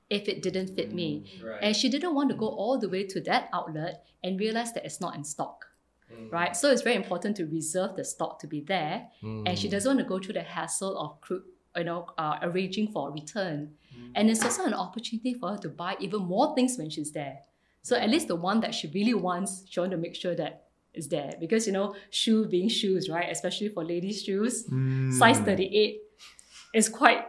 if 0.09 0.27
it 0.27 0.41
didn't 0.41 0.75
fit 0.75 0.93
me. 0.93 1.23
Mm, 1.41 1.59
and 1.61 1.75
she 1.75 1.87
didn't 1.87 2.15
want 2.15 2.29
to 2.31 2.35
go 2.35 2.47
all 2.47 2.77
the 2.77 2.89
way 2.89 3.05
to 3.05 3.21
that 3.21 3.49
outlet 3.53 4.05
and 4.23 4.39
realize 4.39 4.73
that 4.73 4.83
it's 4.85 4.99
not 4.99 5.15
in 5.15 5.23
stock. 5.23 5.67
Mm. 6.13 6.31
Right? 6.31 6.55
So 6.55 6.71
it's 6.71 6.81
very 6.81 6.95
important 6.95 7.37
to 7.37 7.45
reserve 7.45 7.95
the 7.95 8.03
stock 8.03 8.39
to 8.39 8.47
be 8.47 8.61
there. 8.61 9.07
And 9.21 9.57
she 9.57 9.67
mm. 9.67 9.71
doesn't 9.71 9.89
want 9.89 9.99
to 9.99 10.05
go 10.05 10.19
through 10.19 10.33
the 10.33 10.43
hassle 10.43 10.97
of 10.97 11.21
cru- 11.21 11.43
you 11.75 11.83
know, 11.83 12.07
uh, 12.17 12.39
arranging 12.41 12.91
for 12.91 13.09
a 13.09 13.11
return. 13.11 13.71
Mm. 13.95 14.11
And 14.15 14.29
it's 14.29 14.43
also 14.43 14.65
an 14.65 14.73
opportunity 14.73 15.33
for 15.33 15.51
her 15.51 15.57
to 15.57 15.69
buy 15.69 15.95
even 15.99 16.21
more 16.21 16.55
things 16.55 16.77
when 16.77 16.89
she's 16.89 17.11
there. 17.11 17.39
So 17.81 17.95
at 17.95 18.09
least 18.09 18.27
the 18.27 18.35
one 18.35 18.59
that 18.61 18.73
she 18.75 18.87
really 18.87 19.13
wants, 19.13 19.65
she 19.69 19.79
want 19.79 19.91
to 19.91 19.97
make 19.97 20.15
sure 20.15 20.35
that 20.35 20.65
is 20.93 21.07
there. 21.07 21.33
Because 21.39 21.67
you 21.67 21.73
know, 21.73 21.95
shoe 22.09 22.45
being 22.45 22.69
shoes, 22.69 23.09
right? 23.09 23.29
Especially 23.31 23.69
for 23.69 23.83
ladies' 23.83 24.23
shoes, 24.23 24.65
size 25.17 25.39
38 25.39 25.99
is 26.73 26.89
quite 26.89 27.25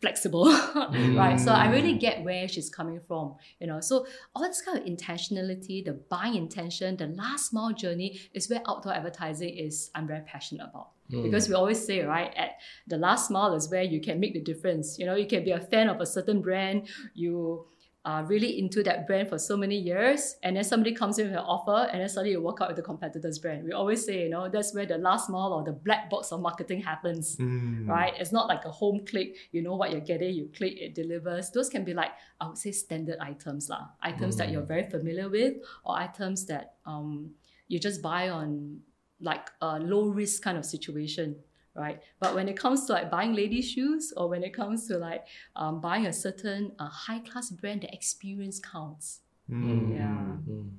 flexible. 0.00 0.46
right. 1.14 1.38
So 1.38 1.52
I 1.52 1.70
really 1.70 1.94
mm. 1.94 2.00
get 2.00 2.24
where 2.24 2.48
she's 2.48 2.70
coming 2.70 3.00
from. 3.06 3.36
You 3.60 3.66
know, 3.66 3.80
so 3.80 4.06
all 4.34 4.42
this 4.42 4.62
kind 4.62 4.78
of 4.78 4.84
intentionality, 4.84 5.84
the 5.84 5.92
buying 5.92 6.34
intention, 6.34 6.96
the 6.96 7.08
last 7.08 7.52
mile 7.52 7.72
journey 7.72 8.20
is 8.32 8.48
where 8.48 8.62
outdoor 8.68 8.94
advertising 8.94 9.50
is 9.50 9.90
I'm 9.94 10.06
very 10.06 10.22
passionate 10.22 10.68
about. 10.70 10.90
Mm. 11.12 11.24
Because 11.24 11.48
we 11.48 11.54
always 11.54 11.84
say, 11.84 12.02
right, 12.02 12.32
at 12.36 12.52
the 12.86 12.96
last 12.96 13.30
mile 13.30 13.54
is 13.54 13.70
where 13.70 13.82
you 13.82 14.00
can 14.00 14.20
make 14.20 14.34
the 14.34 14.42
difference. 14.42 14.98
You 14.98 15.06
know, 15.06 15.16
you 15.16 15.26
can 15.26 15.44
be 15.44 15.50
a 15.50 15.60
fan 15.60 15.88
of 15.88 16.00
a 16.00 16.06
certain 16.06 16.40
brand, 16.40 16.88
you 17.14 17.66
uh, 18.04 18.24
really 18.26 18.58
into 18.58 18.82
that 18.82 19.06
brand 19.06 19.28
for 19.28 19.38
so 19.38 19.56
many 19.56 19.76
years, 19.76 20.36
and 20.42 20.56
then 20.56 20.64
somebody 20.64 20.94
comes 20.94 21.18
in 21.18 21.26
with 21.26 21.34
an 21.36 21.44
offer, 21.44 21.86
and 21.92 22.00
then 22.00 22.08
suddenly 22.08 22.30
you 22.30 22.40
work 22.40 22.58
out 22.62 22.68
with 22.68 22.76
the 22.76 22.82
competitor's 22.82 23.38
brand. 23.38 23.62
We 23.62 23.72
always 23.72 24.04
say, 24.04 24.22
you 24.22 24.30
know, 24.30 24.48
that's 24.48 24.74
where 24.74 24.86
the 24.86 24.96
last 24.96 25.28
mile 25.28 25.52
or 25.52 25.62
the 25.64 25.72
black 25.72 26.08
box 26.08 26.32
of 26.32 26.40
marketing 26.40 26.80
happens, 26.82 27.36
Mm. 27.36 27.86
right? 27.86 28.14
It's 28.18 28.32
not 28.32 28.48
like 28.48 28.64
a 28.64 28.70
home 28.70 29.04
click. 29.04 29.36
You 29.52 29.60
know 29.62 29.76
what 29.76 29.90
you're 29.92 30.00
getting, 30.00 30.34
you 30.34 30.48
click, 30.56 30.80
it 30.80 30.94
delivers. 30.94 31.50
Those 31.50 31.68
can 31.68 31.84
be 31.84 31.92
like 31.92 32.12
I 32.40 32.48
would 32.48 32.56
say 32.56 32.72
standard 32.72 33.18
items 33.20 33.68
lah, 33.68 33.88
items 34.00 34.36
that 34.36 34.50
you're 34.50 34.62
very 34.74 34.88
familiar 34.88 35.28
with, 35.28 35.56
or 35.84 35.98
items 35.98 36.46
that 36.46 36.74
um 36.86 37.32
you 37.68 37.78
just 37.78 38.00
buy 38.00 38.30
on 38.30 38.80
like 39.20 39.50
a 39.60 39.78
low 39.78 40.08
risk 40.08 40.42
kind 40.42 40.56
of 40.56 40.64
situation 40.64 41.36
right? 41.80 42.00
But 42.20 42.34
when 42.34 42.48
it 42.48 42.56
comes 42.56 42.86
to 42.86 42.92
like 42.92 43.10
buying 43.10 43.34
lady 43.34 43.62
shoes 43.62 44.12
or 44.16 44.28
when 44.28 44.44
it 44.44 44.54
comes 44.54 44.86
to 44.88 44.98
like 44.98 45.24
um, 45.56 45.80
buying 45.80 46.06
a 46.06 46.12
certain 46.12 46.72
uh, 46.78 46.88
high 46.88 47.20
class 47.20 47.50
brand, 47.50 47.82
the 47.82 47.92
experience 47.92 48.60
counts. 48.60 49.20
Mm. 49.50 49.96
Yeah. 49.96 50.52
Mm. 50.52 50.70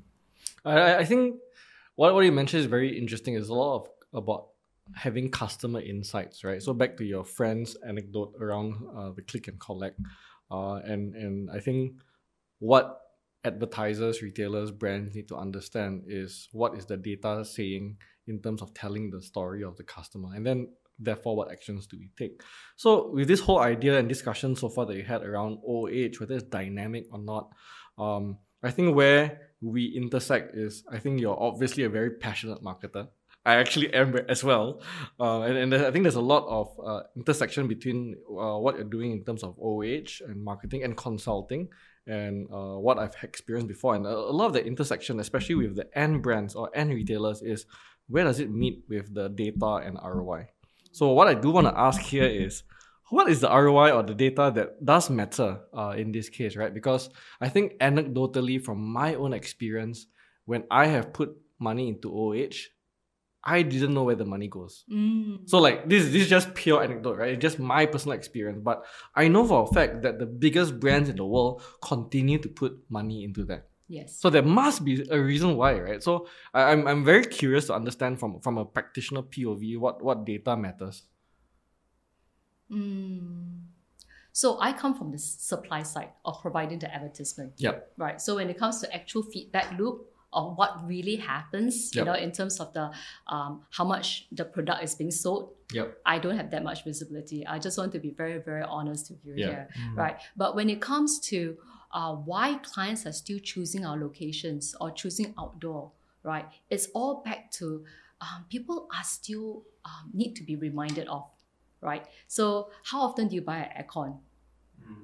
I, 0.64 0.98
I 0.98 1.06
think 1.06 1.36
what, 1.96 2.14
what 2.14 2.24
you 2.26 2.32
mentioned 2.32 2.62
is 2.62 2.68
very 2.68 2.98
interesting. 2.98 3.34
There's 3.34 3.50
a 3.50 3.54
lot 3.54 3.76
of 3.76 3.90
about 4.14 4.48
having 4.96 5.30
customer 5.30 5.82
insights, 5.82 6.44
right? 6.44 6.62
So 6.62 6.74
back 6.74 6.98
to 6.98 7.06
your 7.06 7.24
friend's 7.24 7.76
anecdote 7.88 8.34
around 8.40 8.76
uh, 8.96 9.12
the 9.12 9.22
click 9.22 9.48
and 9.48 9.60
collect, 9.60 10.00
uh, 10.50 10.76
and 10.76 11.16
and 11.16 11.50
I 11.50 11.60
think 11.60 11.94
what 12.60 13.00
advertisers, 13.44 14.22
retailers, 14.22 14.72
brands 14.72 15.16
need 15.16 15.28
to 15.30 15.36
understand 15.36 16.04
is 16.08 16.48
what 16.52 16.76
is 16.76 16.86
the 16.86 16.98
data 16.98 17.44
saying 17.44 17.98
in 18.28 18.40
terms 18.40 18.62
of 18.62 18.74
telling 18.74 19.10
the 19.10 19.22
story 19.22 19.64
of 19.64 19.78
the 19.78 19.84
customer, 19.84 20.30
and 20.36 20.46
then 20.46 20.68
therefore 21.02 21.36
what 21.36 21.52
actions 21.52 21.88
do 21.88 21.98
we 21.98 22.10
take. 22.18 22.42
So 22.76 23.12
with 23.12 23.28
this 23.28 23.40
whole 23.40 23.60
idea 23.60 23.98
and 23.98 24.08
discussion 24.08 24.56
so 24.56 24.70
far 24.70 24.86
that 24.86 24.96
you 24.96 25.04
had 25.04 25.24
around 25.24 25.60
OH, 25.68 26.20
whether 26.20 26.36
it's 26.36 26.44
dynamic 26.44 27.06
or 27.12 27.20
not, 27.20 27.50
um, 27.98 28.38
I 28.64 28.72
think 28.72 28.96
where 28.96 29.52
we 29.62 29.86
intersect 29.86 30.56
is 30.56 30.84
I 30.92 31.00
think 31.00 31.20
you're 31.20 31.40
obviously 31.40 31.84
a 31.84 31.90
very 31.90 32.12
passionate 32.12 32.64
marketer. 32.64 33.08
I 33.44 33.56
actually 33.56 33.92
am 33.94 34.16
as 34.30 34.44
well, 34.44 34.82
uh, 35.20 35.42
and, 35.42 35.58
and 35.58 35.74
I 35.74 35.92
think 35.92 36.04
there's 36.04 36.16
a 36.16 36.22
lot 36.22 36.46
of 36.48 36.80
uh, 36.86 37.04
intersection 37.16 37.68
between 37.68 38.16
uh, 38.30 38.58
what 38.58 38.76
you're 38.76 38.84
doing 38.84 39.12
in 39.12 39.24
terms 39.24 39.44
of 39.44 39.58
OH 39.60 40.24
and 40.28 40.44
marketing 40.44 40.84
and 40.84 40.96
consulting, 40.96 41.70
and 42.06 42.48
uh, 42.52 42.78
what 42.78 43.00
I've 43.00 43.16
experienced 43.24 43.68
before. 43.68 43.96
And 43.96 44.06
a, 44.06 44.16
lot 44.16 44.48
of 44.48 44.54
the 44.54 44.64
intersection, 44.64 45.20
especially 45.20 45.56
with 45.56 45.76
the 45.76 45.88
end 45.98 46.22
brands 46.22 46.54
or 46.54 46.70
end 46.76 46.92
retailers, 46.92 47.42
is 47.42 47.66
where 48.08 48.26
does 48.26 48.40
it 48.40 48.52
meet 48.52 48.84
with 48.88 49.14
the 49.14 49.30
data 49.30 49.82
and 49.86 49.98
ROI? 50.04 50.50
So 50.92 51.12
what 51.12 51.28
I 51.28 51.34
do 51.34 51.52
want 51.52 51.68
to 51.68 51.78
ask 51.78 52.02
here 52.02 52.26
is, 52.26 52.64
what 53.10 53.30
is 53.30 53.42
the 53.42 53.50
ROI 53.50 53.92
or 53.92 54.04
the 54.04 54.14
data 54.14 54.52
that 54.56 54.84
does 54.86 55.10
matter 55.10 55.60
uh, 55.78 55.94
in 55.98 56.12
this 56.12 56.30
case, 56.30 56.56
right? 56.56 56.74
Because 56.74 57.10
I 57.42 57.50
think 57.50 57.78
anecdotally, 57.80 58.64
from 58.64 58.82
my 58.82 59.16
own 59.16 59.34
experience, 59.34 60.08
when 60.46 60.64
I 60.72 60.88
have 60.88 61.12
put 61.12 61.36
money 61.60 61.90
into 61.90 62.10
OH, 62.10 62.70
I 63.44 63.64
didn't 63.64 63.94
know 63.94 64.04
where 64.04 64.16
the 64.16 64.26
money 64.26 64.48
goes. 64.48 64.86
Mm. 64.92 65.50
So 65.50 65.58
like 65.58 65.90
this, 65.90 66.06
this 66.06 66.24
is 66.24 66.30
just 66.30 66.54
pure 66.54 66.84
anecdote, 66.84 67.18
right? 67.18 67.34
It's 67.34 67.42
just 67.42 67.60
my 67.60 67.86
personal 67.86 68.16
experience. 68.16 68.62
But 68.64 68.86
I 69.16 69.28
know 69.28 69.46
for 69.46 69.64
a 69.64 69.74
fact 69.74 70.04
that 70.04 70.20
the 70.20 70.28
biggest 70.28 70.80
brands 70.80 71.10
in 71.10 71.16
the 71.16 71.26
world 71.26 71.64
continue 71.82 72.38
to 72.38 72.48
put 72.48 72.78
money 72.90 73.24
into 73.24 73.44
that. 73.46 73.71
Yes. 73.92 74.18
So 74.24 74.30
there 74.30 74.42
must 74.42 74.86
be 74.86 75.06
a 75.12 75.20
reason 75.20 75.58
why, 75.58 75.78
right? 75.80 76.02
So 76.02 76.28
I, 76.54 76.72
I'm 76.72 76.88
I'm 76.88 77.04
very 77.04 77.26
curious 77.26 77.68
to 77.68 77.74
understand 77.76 78.20
from 78.22 78.40
from 78.40 78.58
a 78.58 78.64
practitioner 78.64 79.22
POV 79.22 79.78
what 79.78 80.02
what 80.02 80.26
data 80.26 80.56
matters. 80.56 81.04
Mm. 82.72 83.68
So 84.32 84.58
I 84.62 84.72
come 84.72 84.96
from 84.96 85.12
the 85.12 85.18
supply 85.20 85.84
side 85.84 86.12
of 86.24 86.42
providing 86.42 86.80
the 86.80 86.94
advertisement. 86.94 87.54
Yep. 87.58 87.92
Right. 87.98 88.22
So 88.22 88.36
when 88.36 88.50
it 88.50 88.58
comes 88.58 88.80
to 88.82 88.96
actual 88.96 89.24
feedback 89.24 89.78
loop 89.78 90.08
of 90.32 90.56
what 90.58 90.88
really 90.88 91.18
happens, 91.18 91.94
you 91.94 92.06
know, 92.06 92.14
in 92.14 92.32
terms 92.32 92.62
of 92.62 92.72
the 92.72 92.92
um, 93.28 93.64
how 93.72 93.84
much 93.84 94.28
the 94.32 94.46
product 94.46 94.84
is 94.84 94.96
being 94.96 95.12
sold, 95.12 95.52
Yep. 95.74 95.98
I 96.06 96.20
don't 96.20 96.38
have 96.38 96.52
that 96.52 96.64
much 96.64 96.84
visibility. 96.84 97.46
I 97.48 97.60
just 97.60 97.78
want 97.78 97.92
to 97.94 98.00
be 98.00 98.12
very, 98.12 98.40
very 98.40 98.64
honest 98.64 99.12
with 99.12 99.20
you 99.26 99.34
Yeah. 99.36 99.48
here, 99.48 99.70
right? 99.96 100.18
But 100.36 100.56
when 100.56 100.70
it 100.70 100.80
comes 100.82 101.20
to 101.32 101.58
uh, 101.94 102.14
why 102.14 102.56
clients 102.64 103.06
are 103.06 103.12
still 103.12 103.40
choosing 103.40 103.86
our 103.86 103.98
locations 103.98 104.76
or 104.80 104.92
choosing 104.92 105.34
outdoor, 105.38 105.92
right? 106.24 106.46
It's 106.70 106.88
all 106.94 107.22
back 107.24 107.52
to 107.52 107.84
um, 108.22 108.46
people 108.50 108.88
are 108.96 109.04
still 109.04 109.64
um, 109.86 110.12
need 110.14 110.36
to 110.36 110.44
be 110.44 110.56
reminded 110.56 111.08
of, 111.08 111.26
right? 111.82 112.06
So 112.28 112.70
how 112.84 113.02
often 113.02 113.28
do 113.28 113.36
you 113.36 113.42
buy 113.42 113.58
an 113.58 113.84
aircon? 113.84 114.20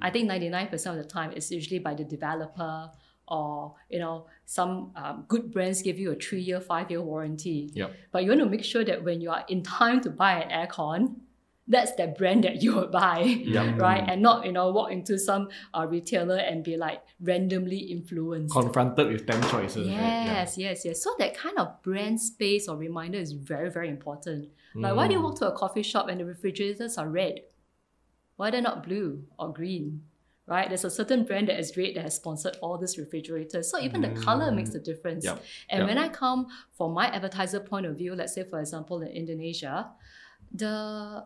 I 0.01 0.10
think 0.10 0.27
ninety 0.27 0.50
nine 0.50 0.67
percent 0.67 0.98
of 0.98 1.03
the 1.03 1.10
time 1.10 1.32
it's 1.36 1.50
usually 1.51 1.79
by 1.79 1.94
the 1.94 2.03
developer 2.03 2.91
or 3.27 3.75
you 3.89 4.00
know 4.00 4.27
some 4.46 4.91
um, 4.96 5.25
good 5.27 5.51
brands 5.51 5.82
give 5.82 6.00
you 6.00 6.12
a 6.12 6.15
three 6.15 6.41
year, 6.41 6.60
five 6.62 6.89
year 6.89 7.01
warranty. 7.01 7.70
Yep. 7.74 7.94
But 8.12 8.24
you 8.24 8.29
want 8.29 8.41
to 8.41 8.50
make 8.50 8.63
sure 8.63 8.84
that 8.84 9.03
when 9.03 9.22
you 9.22 9.32
are 9.32 9.46
in 9.50 9.63
time 9.63 10.01
to 10.01 10.10
buy 10.10 10.41
an 10.41 10.50
aircon, 10.50 11.15
that's 11.67 11.91
the 11.95 12.07
brand 12.07 12.43
that 12.45 12.62
you 12.63 12.75
would 12.75 12.91
buy, 12.91 13.19
Yep. 13.19 13.79
right? 13.79 14.03
And 14.07 14.21
not 14.21 14.45
you 14.45 14.51
know 14.51 14.71
walk 14.71 14.91
into 14.91 15.17
some 15.19 15.50
uh, 15.74 15.86
retailer 15.89 16.38
and 16.38 16.63
be 16.63 16.77
like 16.77 17.01
randomly 17.19 17.77
influenced. 17.77 18.53
Confronted 18.53 19.07
with 19.12 19.25
ten 19.27 19.41
choices. 19.51 19.88
right? 19.88 19.95
Yeah. 19.95 20.25
Yes, 20.25 20.57
yes, 20.57 20.86
yes. 20.86 21.03
So 21.03 21.13
that 21.19 21.36
kind 21.38 21.57
of 21.57 21.81
brand 21.83 22.21
space 22.21 22.67
or 22.69 22.77
reminder 22.77 23.17
is 23.19 23.33
very, 23.33 23.69
very 23.69 23.89
important. 23.89 24.50
Like, 24.75 24.95
why 24.95 25.07
do 25.07 25.13
you 25.13 25.19
Mm. 25.19 25.24
walk 25.24 25.39
to 25.39 25.47
a 25.47 25.55
coffee 25.57 25.81
shop 25.83 26.07
and 26.07 26.19
the 26.19 26.25
refrigerators 26.25 26.97
are 26.97 27.09
red? 27.09 27.41
Why 28.36 28.51
they're 28.51 28.62
not 28.62 28.83
blue 28.88 29.24
or 29.39 29.51
green? 29.51 30.03
Right? 30.45 30.69
There's 30.69 30.86
a 30.86 30.91
certain 30.91 31.25
brand 31.25 31.50
that 31.50 31.59
is 31.59 31.75
red 31.75 31.95
that 31.95 32.03
has 32.03 32.15
sponsored 32.15 32.55
all 32.62 32.77
these 32.77 32.97
refrigerators. 32.97 33.69
So 33.69 33.79
even 33.81 34.00
the 34.00 34.12
color 34.21 34.50
makes 34.51 34.74
a 34.75 34.79
difference. 34.79 35.25
Yep. 35.25 35.43
And 35.69 35.79
Yep. 35.81 35.88
when 35.89 35.97
I 35.97 36.07
come 36.07 36.47
from 36.77 36.93
my 36.93 37.07
advertiser 37.07 37.59
point 37.59 37.86
of 37.86 37.97
view, 37.97 38.15
let's 38.15 38.33
say 38.33 38.43
for 38.45 38.59
example 38.62 39.01
in 39.01 39.09
Indonesia, 39.09 39.89
the 40.53 41.25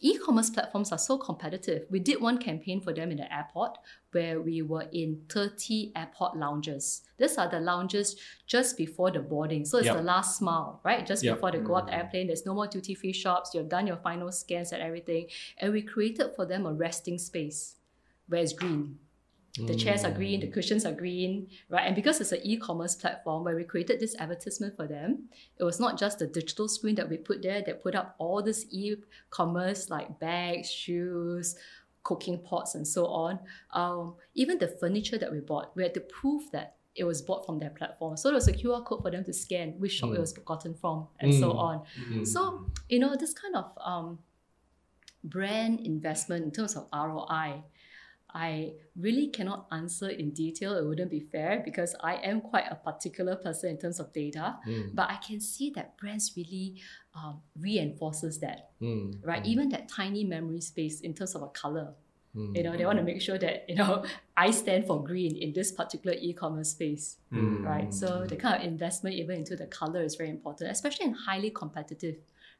e-commerce 0.00 0.50
platforms 0.50 0.92
are 0.92 0.98
so 0.98 1.18
competitive. 1.18 1.86
We 1.90 1.98
did 1.98 2.20
one 2.20 2.38
campaign 2.38 2.80
for 2.80 2.92
them 2.92 3.10
in 3.10 3.16
the 3.18 3.32
airport 3.34 3.78
where 4.12 4.40
we 4.40 4.62
were 4.62 4.86
in 4.92 5.22
30 5.28 5.92
airport 5.96 6.36
lounges. 6.36 7.02
These 7.18 7.36
are 7.38 7.48
the 7.48 7.60
lounges 7.60 8.16
just 8.46 8.76
before 8.76 9.10
the 9.10 9.20
boarding. 9.20 9.64
So 9.64 9.78
it's 9.78 9.86
Yep. 9.86 9.96
the 9.96 10.02
last 10.02 10.40
mile, 10.40 10.80
right? 10.84 11.06
Just 11.06 11.22
Yep. 11.24 11.34
before 11.36 11.50
they 11.52 11.58
go 11.58 11.74
up 11.74 11.86
the 11.86 11.94
airplane, 11.94 12.28
there's 12.28 12.46
no 12.46 12.54
more 12.54 12.66
duty-free 12.66 13.12
shops. 13.12 13.54
You've 13.54 13.68
done 13.68 13.86
your 13.86 13.96
final 13.98 14.30
scans 14.32 14.72
and 14.72 14.82
everything. 14.82 15.26
And 15.58 15.72
we 15.72 15.82
created 15.82 16.34
for 16.36 16.46
them 16.46 16.66
a 16.66 16.72
resting 16.72 17.18
space 17.18 17.76
where 18.28 18.42
it's 18.42 18.52
green. 18.52 18.98
The 19.56 19.74
chairs 19.74 20.04
are 20.04 20.12
green, 20.12 20.40
the 20.40 20.46
cushions 20.46 20.86
are 20.86 20.92
green, 20.92 21.48
right? 21.68 21.84
And 21.86 21.96
because 21.96 22.20
it's 22.20 22.30
an 22.32 22.40
e-commerce 22.44 22.94
platform 22.94 23.42
where 23.44 23.56
we 23.56 23.64
created 23.64 23.98
this 23.98 24.14
advertisement 24.18 24.76
for 24.76 24.86
them, 24.86 25.28
it 25.58 25.64
was 25.64 25.80
not 25.80 25.98
just 25.98 26.20
the 26.20 26.26
digital 26.28 26.68
screen 26.68 26.94
that 26.94 27.08
we 27.10 27.16
put 27.16 27.42
there 27.42 27.60
that 27.66 27.82
put 27.82 27.94
up 27.96 28.14
all 28.18 28.42
this 28.42 28.66
e-commerce 28.70 29.90
like 29.90 30.20
bags, 30.20 30.70
shoes, 30.70 31.56
cooking 32.04 32.38
pots, 32.38 32.74
and 32.76 32.86
so 32.86 33.06
on. 33.06 33.40
Um, 33.72 34.14
even 34.34 34.58
the 34.58 34.68
furniture 34.68 35.18
that 35.18 35.30
we 35.32 35.40
bought, 35.40 35.74
we 35.76 35.82
had 35.82 35.94
to 35.94 36.00
prove 36.00 36.44
that 36.52 36.76
it 36.94 37.04
was 37.04 37.20
bought 37.20 37.44
from 37.44 37.58
their 37.58 37.70
platform. 37.70 38.16
So 38.16 38.28
there 38.28 38.34
was 38.36 38.48
a 38.48 38.52
QR 38.52 38.84
code 38.84 39.02
for 39.02 39.10
them 39.10 39.24
to 39.24 39.32
scan 39.32 39.74
which 39.78 39.92
shop 39.92 40.10
it 40.14 40.20
was 40.20 40.32
gotten 40.32 40.74
from, 40.74 41.08
and 41.18 41.34
so 41.34 41.50
Mm. 41.52 41.58
on. 41.58 41.82
Mm. 42.10 42.26
So, 42.26 42.66
you 42.88 42.98
know, 43.00 43.16
this 43.16 43.32
kind 43.34 43.54
of 43.56 43.72
um, 43.84 44.18
brand 45.24 45.80
investment 45.80 46.44
in 46.44 46.50
terms 46.50 46.76
of 46.76 46.86
ROI, 46.92 47.62
I 48.34 48.72
really 48.96 49.28
cannot 49.28 49.66
answer 49.72 50.08
in 50.08 50.30
detail. 50.30 50.74
It 50.76 50.84
wouldn't 50.84 51.10
be 51.10 51.20
fair 51.20 51.62
because 51.64 51.94
I 52.02 52.14
am 52.16 52.40
quite 52.40 52.64
a 52.70 52.74
particular 52.76 53.36
person 53.36 53.70
in 53.70 53.78
terms 53.78 53.98
of 54.00 54.12
data. 54.12 54.56
Mm. 54.66 54.94
But 54.94 55.10
I 55.10 55.16
can 55.16 55.40
see 55.40 55.70
that 55.70 55.96
brands 55.98 56.32
really 56.36 56.76
um, 57.14 57.40
reinforces 57.58 58.38
that, 58.40 58.70
Mm. 58.80 59.18
right? 59.24 59.44
Even 59.46 59.68
that 59.70 59.88
tiny 59.88 60.24
memory 60.24 60.60
space 60.60 61.00
in 61.00 61.14
terms 61.14 61.34
of 61.34 61.42
a 61.42 61.48
color. 61.48 61.94
Mm. 62.36 62.56
You 62.56 62.62
know, 62.62 62.76
they 62.76 62.86
want 62.86 62.98
to 62.98 63.04
make 63.04 63.20
sure 63.20 63.38
that 63.38 63.64
you 63.68 63.74
know 63.74 64.04
I 64.36 64.52
stand 64.52 64.86
for 64.86 65.02
green 65.02 65.36
in 65.36 65.52
this 65.52 65.72
particular 65.72 66.16
e-commerce 66.20 66.70
space 66.70 67.16
Mm. 67.32 67.64
right? 67.64 67.92
So 67.92 68.24
the 68.26 68.36
kind 68.36 68.54
of 68.62 68.66
investment 68.66 69.16
even 69.16 69.36
into 69.38 69.56
the 69.56 69.66
color 69.66 70.02
is 70.02 70.14
very 70.14 70.30
important, 70.30 70.70
especially 70.70 71.06
in 71.06 71.14
highly 71.14 71.50
competitive, 71.50 72.16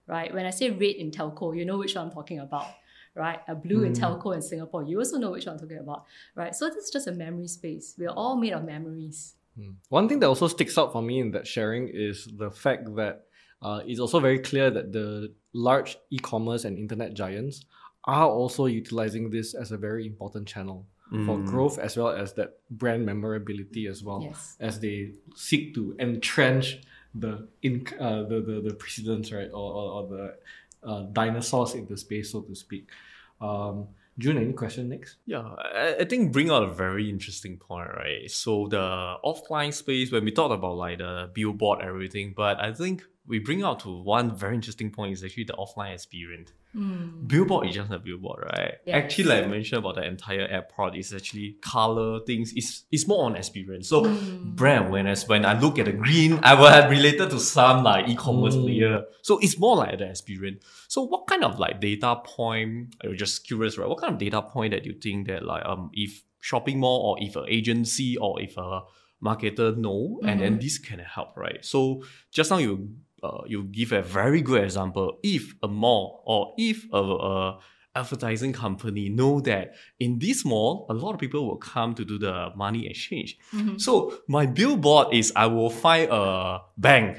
right? 0.08 0.32
When 0.34 0.44
I 0.46 0.50
say 0.50 0.70
red 0.70 0.96
in 0.96 1.10
telco, 1.12 1.56
you 1.56 1.64
know 1.64 1.78
which 1.78 1.94
one 1.94 2.06
I'm 2.06 2.12
talking 2.12 2.40
about, 2.40 2.66
right? 3.14 3.40
A 3.48 3.54
blue 3.54 3.82
in 3.84 3.92
telco 3.92 4.34
in 4.34 4.42
Singapore, 4.42 4.84
you 4.84 4.98
also 4.98 5.18
know 5.18 5.30
which 5.32 5.46
one 5.46 5.54
I'm 5.54 5.60
talking 5.60 5.78
about, 5.78 6.04
right? 6.34 6.54
So 6.54 6.68
this 6.68 6.84
is 6.84 6.90
just 6.90 7.06
a 7.06 7.12
memory 7.12 7.48
space. 7.48 7.94
We 7.98 8.06
are 8.06 8.14
all 8.14 8.36
made 8.36 8.52
of 8.52 8.64
memories. 8.64 9.34
Mm. 9.58 9.74
One 9.88 10.08
thing 10.08 10.20
that 10.20 10.26
also 10.28 10.48
sticks 10.48 10.78
out 10.78 10.92
for 10.92 11.02
me 11.02 11.20
in 11.20 11.30
that 11.32 11.46
sharing 11.46 11.88
is 11.88 12.28
the 12.36 12.50
fact 12.50 12.94
that 12.96 13.24
uh, 13.62 13.80
it's 13.86 14.00
also 14.00 14.20
very 14.20 14.38
clear 14.38 14.70
that 14.70 14.92
the 14.92 15.32
large 15.52 15.98
e-commerce 16.10 16.64
and 16.64 16.78
internet 16.78 17.14
giants 17.14 17.64
are 18.04 18.28
also 18.28 18.66
utilizing 18.66 19.28
this 19.30 19.54
as 19.54 19.72
a 19.72 19.76
very 19.76 20.06
important 20.06 20.46
channel 20.48 20.86
for 21.26 21.36
Mm. 21.38 21.46
growth 21.46 21.76
as 21.80 21.96
well 21.96 22.08
as 22.08 22.34
that 22.34 22.58
brand 22.70 23.04
memorability 23.04 23.88
as 23.88 24.04
well 24.04 24.20
Yes. 24.22 24.56
as 24.60 24.78
they 24.78 25.14
seek 25.34 25.74
to 25.74 25.96
entrench 25.98 26.78
the 27.16 27.48
in 27.62 27.84
uh, 27.98 28.22
the, 28.22 28.40
the 28.40 28.60
the 28.68 28.74
precedents 28.74 29.32
right 29.32 29.50
or, 29.52 29.72
or, 29.74 29.86
or 29.96 30.06
the 30.06 30.36
uh, 30.82 31.02
dinosaurs 31.12 31.74
in 31.74 31.86
the 31.86 31.96
space 31.96 32.32
so 32.32 32.40
to 32.42 32.54
speak 32.54 32.88
um, 33.40 33.88
Jun, 34.20 34.36
any 34.36 34.52
question 34.52 34.90
next? 34.90 35.16
Yeah, 35.24 35.40
I, 35.40 35.96
I 36.00 36.04
think 36.04 36.30
bring 36.32 36.50
out 36.50 36.62
a 36.62 36.72
very 36.72 37.08
interesting 37.08 37.56
point, 37.56 37.88
right? 37.88 38.30
So 38.30 38.68
the 38.68 39.16
offline 39.24 39.72
space 39.72 40.12
when 40.12 40.24
we 40.24 40.30
talk 40.30 40.50
about 40.50 40.76
like 40.76 40.98
the 40.98 41.30
billboard 41.32 41.80
everything, 41.82 42.34
but 42.36 42.60
I 42.60 42.72
think 42.72 43.02
we 43.26 43.38
bring 43.38 43.62
out 43.62 43.80
to 43.80 44.02
one 44.02 44.36
very 44.36 44.54
interesting 44.54 44.90
point 44.90 45.14
is 45.14 45.24
actually 45.24 45.44
the 45.44 45.54
offline 45.54 45.94
experience. 45.94 46.52
Mm. 46.74 47.26
Billboard 47.26 47.66
is 47.68 47.74
just 47.74 47.90
a 47.90 47.98
billboard, 47.98 48.44
right? 48.44 48.74
Yes. 48.86 48.94
Actually, 49.04 49.28
like 49.30 49.44
I 49.44 49.46
mentioned 49.48 49.80
about 49.80 49.96
the 49.96 50.04
entire 50.06 50.46
airport, 50.46 50.96
is 50.96 51.12
actually 51.12 51.56
color 51.60 52.20
things. 52.24 52.52
It's 52.54 52.84
it's 52.92 53.08
more 53.08 53.24
on 53.24 53.34
experience. 53.36 53.88
So 53.88 54.04
Mm. 54.04 54.16
brand 54.44 54.86
awareness. 54.88 55.26
When 55.26 55.44
I 55.44 55.58
look 55.58 55.78
at 55.80 55.86
the 55.86 55.92
green, 55.92 56.38
I 56.44 56.54
will 56.54 56.68
have 56.68 56.88
related 56.90 57.30
to 57.30 57.40
some 57.40 57.82
like 57.82 58.08
e-commerce 58.08 58.54
Mm. 58.56 58.62
player. 58.64 59.04
So 59.22 59.38
it's 59.40 59.58
more 59.58 59.76
like 59.76 59.98
the 59.98 60.08
experience. 60.08 60.64
So 60.88 61.02
what 61.02 61.26
kind 61.26 61.42
of 61.44 61.58
like 61.58 61.80
data 61.80 62.16
point? 62.24 62.94
I'm 63.02 63.16
just 63.16 63.44
curious, 63.46 63.76
right? 63.76 63.88
What 63.88 63.98
kind 63.98 64.12
of 64.12 64.18
data 64.20 64.40
point 64.40 64.70
that 64.72 64.86
you 64.86 64.92
think 64.92 65.26
that 65.26 65.44
like 65.44 65.64
um 65.66 65.90
if 65.92 66.22
shopping 66.40 66.78
mall 66.78 67.00
or 67.18 67.22
if 67.26 67.34
an 67.36 67.46
agency 67.48 68.16
or 68.16 68.40
if 68.40 68.56
a 68.56 68.82
marketer 69.22 69.76
know, 69.76 70.18
and 70.24 70.40
then 70.40 70.56
Mhm. 70.56 70.60
this 70.62 70.78
can 70.78 70.98
help, 71.00 71.36
right? 71.36 71.62
So 71.62 72.02
just 72.32 72.50
now 72.50 72.56
you 72.56 72.88
uh, 73.22 73.42
you 73.46 73.64
give 73.64 73.92
a 73.92 74.02
very 74.02 74.42
good 74.42 74.62
example. 74.62 75.18
If 75.22 75.54
a 75.62 75.68
mall 75.68 76.22
or 76.26 76.54
if 76.58 76.84
a, 76.92 76.98
a 76.98 77.58
advertising 77.94 78.52
company 78.52 79.08
know 79.08 79.40
that 79.40 79.74
in 79.98 80.18
this 80.18 80.44
mall, 80.44 80.86
a 80.88 80.94
lot 80.94 81.12
of 81.12 81.20
people 81.20 81.46
will 81.46 81.56
come 81.56 81.94
to 81.94 82.04
do 82.04 82.18
the 82.18 82.50
money 82.56 82.86
exchange. 82.86 83.36
Mhm. 83.52 83.80
So 83.80 84.14
my 84.28 84.46
billboard 84.46 85.12
is 85.12 85.32
I 85.34 85.46
will 85.46 85.70
find 85.70 86.08
a 86.10 86.60
bank 86.78 87.18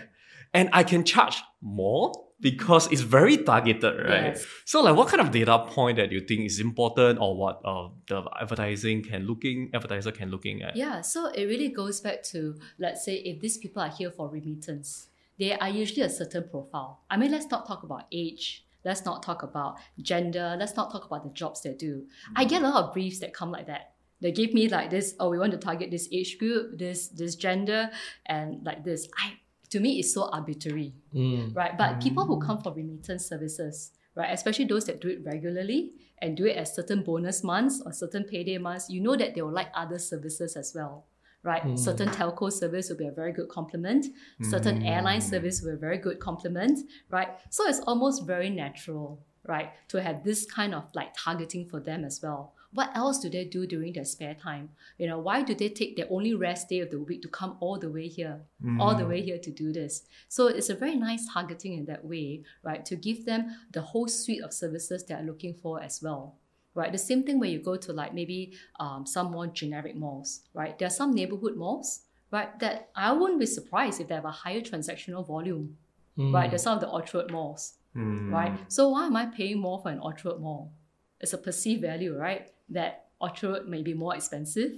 and 0.54 0.70
I 0.74 0.84
can 0.84 1.04
charge 1.04 1.42
more 1.62 2.14
because 2.40 2.92
it's 2.92 3.02
very 3.02 3.38
targeted, 3.38 4.00
right? 4.04 4.34
Yes. 4.34 4.46
So 4.66 4.82
like 4.82 4.96
what 4.96 5.08
kind 5.10 5.22
of 5.22 5.32
data 5.32 5.60
point 5.68 5.98
that 5.98 6.12
you 6.12 6.22
think 6.22 6.46
is 6.46 6.60
important 6.60 7.20
or 7.20 7.38
what 7.38 7.62
uh, 7.64 7.90
the 8.08 8.24
advertising 8.42 9.04
can 9.04 9.28
looking 9.28 9.70
advertiser 9.74 10.12
can 10.12 10.32
looking 10.32 10.64
at? 10.64 10.76
Yeah, 10.76 11.02
so 11.02 11.28
it 11.28 11.46
really 11.46 11.70
goes 11.70 12.02
back 12.02 12.24
to 12.32 12.56
let's 12.80 13.06
say 13.06 13.16
if 13.18 13.40
these 13.42 13.58
people 13.58 13.82
are 13.84 13.90
here 13.90 14.10
for 14.10 14.28
remittance, 14.28 15.08
they 15.42 15.54
are 15.58 15.70
usually 15.70 16.04
a 16.04 16.10
certain 16.10 16.48
profile. 16.48 17.02
I 17.10 17.18
mean, 17.18 17.32
let's 17.32 17.50
not 17.50 17.68
talk 17.68 17.82
about 17.82 18.04
age. 18.12 18.64
Let's 18.86 19.06
not 19.06 19.24
talk 19.24 19.42
about 19.42 19.78
gender. 20.00 20.56
Let's 20.58 20.76
not 20.76 20.92
talk 20.92 21.06
about 21.06 21.24
the 21.24 21.32
jobs 21.32 21.62
they 21.64 21.74
do. 21.74 22.06
I 22.36 22.46
get 22.46 22.62
a 22.62 22.70
lot 22.70 22.84
of 22.84 22.94
briefs 22.94 23.20
that 23.22 23.34
come 23.34 23.52
like 23.52 23.66
that. 23.66 23.94
They 24.22 24.32
give 24.32 24.54
me 24.54 24.70
like 24.70 24.92
this. 24.92 25.16
Oh, 25.20 25.30
we 25.32 25.40
want 25.40 25.52
to 25.54 25.58
target 25.58 25.90
this 25.90 26.08
age 26.12 26.38
group, 26.38 26.78
this 26.78 27.08
this 27.08 27.34
gender, 27.36 27.90
and 28.28 28.64
like 28.64 28.84
this. 28.84 29.10
I 29.18 29.34
to 29.72 29.80
me, 29.80 30.00
it's 30.00 30.14
so 30.14 30.30
arbitrary 30.30 30.94
Mm. 31.16 31.56
right? 31.56 31.76
But 31.76 32.02
people 32.02 32.26
who 32.26 32.40
come 32.40 32.62
for 32.62 32.72
remittance 32.74 33.26
services, 33.26 33.92
right, 34.16 34.32
especially 34.32 34.66
those 34.66 34.86
that 34.86 35.02
do 35.02 35.08
it 35.08 35.26
regularly 35.26 35.94
and 36.22 36.38
do 36.38 36.46
it 36.46 36.56
at 36.56 36.68
certain 36.68 37.02
bonus 37.02 37.44
months 37.44 37.82
or 37.84 37.92
certain 37.94 38.26
payday 38.26 38.60
months, 38.60 38.90
you 38.90 39.02
know 39.02 39.16
that 39.16 39.34
they 39.34 39.42
will 39.42 39.58
like 39.62 39.72
other 39.74 39.98
services 39.98 40.56
as 40.56 40.74
well. 40.76 41.06
Right, 41.44 41.64
Mm. 41.64 41.78
certain 41.80 42.10
telco 42.10 42.52
service 42.52 42.90
will 42.90 42.98
be 42.98 43.08
a 43.08 43.12
very 43.12 43.32
good 43.32 43.50
complement. 43.50 44.06
Certain 44.44 44.84
airline 44.84 45.22
service 45.22 45.62
will 45.62 45.72
be 45.72 45.76
a 45.76 45.80
very 45.80 45.98
good 45.98 46.20
complement. 46.20 46.78
Right, 47.10 47.30
so 47.50 47.68
it's 47.68 47.80
almost 47.88 48.26
very 48.28 48.50
natural, 48.50 49.20
right, 49.48 49.70
to 49.88 50.02
have 50.02 50.24
this 50.24 50.46
kind 50.46 50.76
of 50.76 50.84
like 50.94 51.14
targeting 51.18 51.66
for 51.68 51.80
them 51.80 52.06
as 52.06 52.22
well. 52.22 52.54
What 52.74 52.92
else 52.96 53.20
do 53.20 53.30
they 53.30 53.44
do 53.44 53.66
during 53.68 53.92
their 53.94 54.06
spare 54.06 54.34
time? 54.36 54.70
You 54.98 55.08
know, 55.08 55.20
why 55.20 55.44
do 55.44 55.54
they 55.54 55.68
take 55.68 55.98
their 55.98 56.08
only 56.10 56.34
rest 56.34 56.70
day 56.70 56.80
of 56.80 56.90
the 56.90 57.00
week 57.00 57.22
to 57.24 57.28
come 57.28 57.58
all 57.60 57.78
the 57.78 57.90
way 57.90 58.08
here, 58.08 58.46
all 58.80 58.96
the 58.96 59.06
way 59.06 59.22
here 59.22 59.40
to 59.40 59.52
do 59.52 59.74
this? 59.74 60.04
So 60.30 60.48
it's 60.48 60.70
a 60.70 60.76
very 60.76 60.96
nice 60.96 61.28
targeting 61.34 61.74
in 61.74 61.86
that 61.86 62.06
way, 62.06 62.44
right? 62.64 62.86
To 62.86 62.96
give 62.96 63.26
them 63.26 63.58
the 63.72 63.82
whole 63.82 64.08
suite 64.08 64.42
of 64.44 64.54
services 64.54 65.04
they 65.04 65.16
are 65.16 65.24
looking 65.24 65.54
for 65.54 65.82
as 65.82 66.02
well. 66.02 66.38
Right. 66.74 66.92
The 66.92 66.98
same 66.98 67.24
thing 67.24 67.38
when 67.40 67.50
you 67.52 67.60
go 67.60 67.76
to 67.76 67.92
like 67.92 68.14
maybe 68.14 68.54
um, 68.80 69.06
some 69.06 69.32
more 69.32 69.48
generic 69.48 69.96
malls, 69.96 70.42
right? 70.54 70.78
There 70.80 70.88
are 70.88 70.98
some 71.02 71.14
neighborhood 71.14 71.58
malls, 71.58 72.04
right? 72.32 72.58
That 72.60 72.90
I 72.96 73.12
wouldn't 73.12 73.40
be 73.42 73.46
surprised 73.46 74.00
if 74.00 74.08
they 74.08 74.16
have 74.16 74.24
a 74.26 74.32
higher 74.32 74.62
transactional 74.62 75.26
volume, 75.28 75.78
Mm. 76.18 76.34
right? 76.34 76.50
There's 76.50 76.64
some 76.64 76.76
of 76.76 76.82
the 76.82 76.90
Orchard 76.90 77.32
malls, 77.32 77.74
Mm. 77.96 78.32
right? 78.32 78.54
So 78.72 78.90
why 78.90 79.06
am 79.06 79.16
I 79.16 79.26
paying 79.28 79.60
more 79.60 79.80
for 79.82 79.90
an 79.92 80.00
Orchard 80.00 80.40
mall? 80.42 80.74
It's 81.22 81.34
a 81.34 81.38
perceived 81.38 81.82
value, 81.82 82.18
right? 82.18 82.52
That 82.70 83.08
Orchard 83.22 83.68
may 83.68 83.82
be 83.82 83.94
more 83.94 84.14
expensive, 84.16 84.72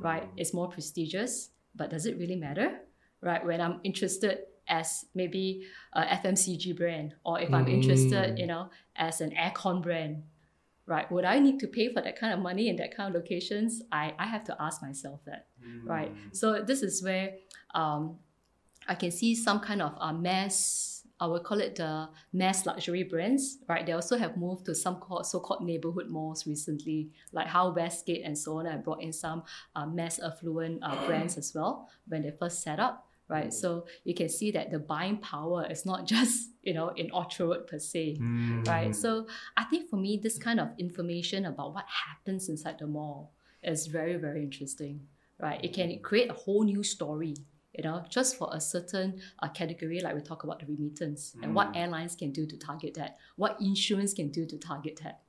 right? 0.00 0.28
It's 0.36 0.52
more 0.54 0.68
prestigious, 0.68 1.50
but 1.74 1.90
does 1.90 2.06
it 2.06 2.18
really 2.18 2.36
matter, 2.36 2.80
right? 3.20 3.44
When 3.44 3.60
I'm 3.60 3.80
interested 3.84 4.38
as 4.68 5.04
maybe 5.14 5.64
a 5.92 6.02
FMCG 6.02 6.72
brand, 6.76 7.14
or 7.24 7.40
if 7.40 7.52
I'm 7.52 7.66
interested, 7.68 8.34
Mm. 8.34 8.38
you 8.40 8.46
know, 8.46 8.70
as 8.96 9.20
an 9.20 9.30
aircon 9.32 9.82
brand, 9.82 10.22
right? 10.86 11.10
Would 11.12 11.24
I 11.24 11.38
need 11.38 11.60
to 11.60 11.66
pay 11.68 11.92
for 11.92 12.02
that 12.02 12.18
kind 12.18 12.32
of 12.32 12.40
money 12.40 12.68
in 12.68 12.76
that 12.76 12.96
kind 12.96 13.14
of 13.14 13.20
locations? 13.22 13.82
I, 13.92 14.14
I 14.18 14.26
have 14.26 14.44
to 14.44 14.56
ask 14.60 14.82
myself 14.82 15.20
that, 15.26 15.46
right? 15.86 16.12
So 16.32 16.62
this 16.62 16.82
is 16.82 17.02
where 17.02 17.34
um, 17.74 18.18
I 18.88 18.94
can 18.94 19.10
see 19.10 19.34
some 19.34 19.60
kind 19.60 19.80
of 19.80 19.94
uh, 20.00 20.12
mass, 20.12 21.06
I 21.20 21.26
would 21.26 21.44
call 21.44 21.60
it 21.60 21.76
the 21.76 22.08
mass 22.32 22.66
luxury 22.66 23.04
brands, 23.04 23.58
right? 23.68 23.86
They 23.86 23.92
also 23.92 24.16
have 24.18 24.36
moved 24.36 24.66
to 24.66 24.74
some 24.74 24.96
called, 24.96 25.24
so-called 25.26 25.62
neighborhood 25.64 26.10
malls 26.10 26.46
recently, 26.48 27.10
like 27.32 27.46
how 27.46 27.70
Westgate 27.70 28.24
and 28.24 28.36
so 28.36 28.58
on 28.58 28.66
have 28.66 28.82
brought 28.82 29.02
in 29.02 29.12
some 29.12 29.44
uh, 29.76 29.86
mass 29.86 30.18
affluent 30.18 30.82
uh, 30.82 30.96
brands 31.06 31.38
as 31.38 31.52
well 31.54 31.88
when 32.08 32.22
they 32.22 32.32
first 32.38 32.62
set 32.62 32.80
up, 32.80 33.06
right? 33.32 33.48
Mm. 33.48 33.52
So 33.52 33.86
you 34.04 34.14
can 34.14 34.28
see 34.28 34.50
that 34.52 34.70
the 34.70 34.78
buying 34.78 35.16
power 35.16 35.66
is 35.68 35.84
not 35.86 36.06
just, 36.14 36.50
you 36.62 36.74
know, 36.74 36.88
in 36.90 37.10
Orchard 37.10 37.46
Road 37.46 37.66
per 37.66 37.78
se, 37.78 38.18
mm. 38.20 38.68
right? 38.68 38.94
So 38.94 39.26
I 39.56 39.64
think 39.64 39.88
for 39.88 39.96
me, 39.96 40.20
this 40.22 40.38
kind 40.38 40.60
of 40.60 40.68
information 40.78 41.46
about 41.46 41.74
what 41.74 41.86
happens 42.06 42.48
inside 42.48 42.78
the 42.78 42.86
mall 42.86 43.32
is 43.62 43.86
very, 43.86 44.16
very 44.16 44.42
interesting, 44.42 45.00
right? 45.40 45.58
It 45.64 45.72
can 45.72 45.98
create 46.00 46.30
a 46.30 46.34
whole 46.34 46.62
new 46.62 46.82
story, 46.82 47.34
you 47.76 47.82
know, 47.84 48.04
just 48.10 48.36
for 48.36 48.50
a 48.52 48.60
certain 48.60 49.20
uh, 49.42 49.48
category, 49.48 50.00
like 50.00 50.14
we 50.14 50.20
talk 50.20 50.44
about 50.44 50.60
the 50.60 50.66
remittance 50.66 51.34
and 51.42 51.54
what 51.54 51.72
mm. 51.72 51.76
airlines 51.80 52.14
can 52.14 52.30
do 52.30 52.46
to 52.46 52.56
target 52.58 52.94
that, 52.94 53.16
what 53.36 53.56
insurance 53.60 54.12
can 54.12 54.28
do 54.28 54.44
to 54.44 54.58
target 54.58 55.00
that, 55.02 55.20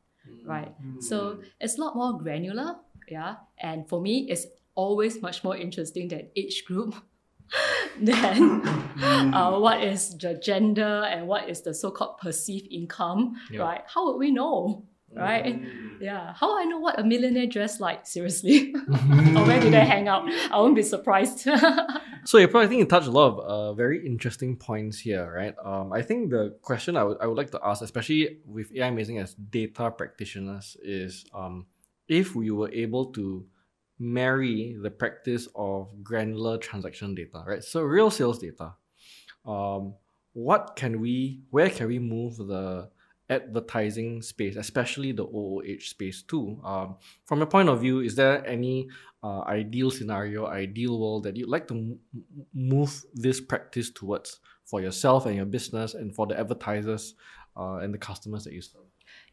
right? 0.45 0.73
So 0.99 1.39
it's 1.61 1.77
a 1.77 1.81
lot 1.81 1.95
more 1.95 2.17
granular, 2.17 2.75
yeah. 3.07 3.35
And 3.59 3.87
for 3.87 4.01
me, 4.01 4.27
it's 4.29 4.45
always 4.75 5.21
much 5.21 5.43
more 5.43 5.55
interesting 5.55 6.07
than 6.09 6.27
age 6.35 6.65
group. 6.65 6.95
than 8.01 8.61
uh, 9.33 9.57
what 9.59 9.83
is 9.83 10.17
the 10.17 10.33
gender 10.35 11.03
and 11.03 11.27
what 11.27 11.49
is 11.49 11.61
the 11.61 11.73
so-called 11.73 12.17
perceived 12.17 12.67
income, 12.71 13.35
Yeah. 13.51 13.61
right? 13.61 13.81
How 13.87 14.05
would 14.07 14.17
we 14.17 14.31
know, 14.31 14.85
right? 15.15 15.61
Yeah. 16.01 16.33
How 16.33 16.57
I 16.57 16.65
know 16.65 16.79
what 16.79 16.99
a 16.99 17.03
millionaire 17.03 17.45
dress 17.47 17.79
like? 17.79 18.05
Seriously, 18.07 18.73
or 19.35 19.45
where 19.45 19.59
do 19.61 19.69
they 19.69 19.85
hang 19.85 20.07
out? 20.07 20.23
I 20.51 20.57
won't 20.57 20.75
be 20.75 20.81
surprised. 20.81 21.47
So 22.25 22.37
April, 22.39 22.63
I 22.63 22.67
think 22.67 22.79
you 22.79 22.85
touched 22.85 23.07
a 23.07 23.11
lot 23.11 23.27
of 23.33 23.39
uh, 23.39 23.73
very 23.73 24.05
interesting 24.05 24.55
points 24.55 24.97
here, 24.99 25.31
right? 25.31 25.53
Um, 25.63 25.91
I 25.93 26.01
think 26.01 26.31
the 26.31 26.57
question 26.61 26.95
I 26.97 27.03
would 27.03 27.17
I 27.21 27.27
would 27.27 27.37
like 27.37 27.51
to 27.51 27.59
ask, 27.63 27.81
especially 27.83 28.39
with 28.45 28.73
Aimazing 28.73 29.21
as 29.21 29.33
data 29.35 29.91
practitioners, 29.91 30.77
is 30.81 31.25
um, 31.33 31.67
if 32.07 32.33
we 32.35 32.49
were 32.49 32.71
able 32.71 33.11
to 33.13 33.45
marry 33.99 34.75
the 34.81 34.91
practice 34.91 35.47
of 35.55 36.03
granular 36.03 36.57
transaction 36.57 37.15
data, 37.15 37.43
right? 37.45 37.63
So 37.63 37.81
real 37.81 38.09
sales 38.09 38.39
data. 38.39 38.73
Um, 39.45 39.95
what 40.33 40.75
can 40.75 40.99
we, 40.99 41.41
where 41.51 41.69
can 41.69 41.87
we 41.87 41.99
move 41.99 42.37
the 42.37 42.89
advertising 43.29 44.21
space, 44.21 44.55
especially 44.55 45.11
the 45.11 45.25
OOH 45.25 45.81
space 45.81 46.23
too? 46.23 46.59
Um, 46.63 46.95
from 47.25 47.39
your 47.39 47.47
point 47.47 47.69
of 47.69 47.81
view, 47.81 47.99
is 47.99 48.15
there 48.15 48.45
any 48.47 48.89
uh, 49.23 49.41
ideal 49.41 49.91
scenario, 49.91 50.47
ideal 50.47 50.99
world 50.99 51.23
that 51.23 51.37
you'd 51.37 51.49
like 51.49 51.67
to 51.67 51.75
m- 51.75 51.99
move 52.53 53.03
this 53.13 53.39
practice 53.39 53.89
towards 53.91 54.39
for 54.65 54.81
yourself 54.81 55.25
and 55.25 55.35
your 55.35 55.45
business 55.45 55.93
and 55.93 56.15
for 56.15 56.25
the 56.27 56.39
advertisers 56.39 57.15
uh, 57.57 57.75
and 57.75 57.93
the 57.93 57.97
customers 57.97 58.43
that 58.43 58.53
you 58.53 58.61
serve? 58.61 58.83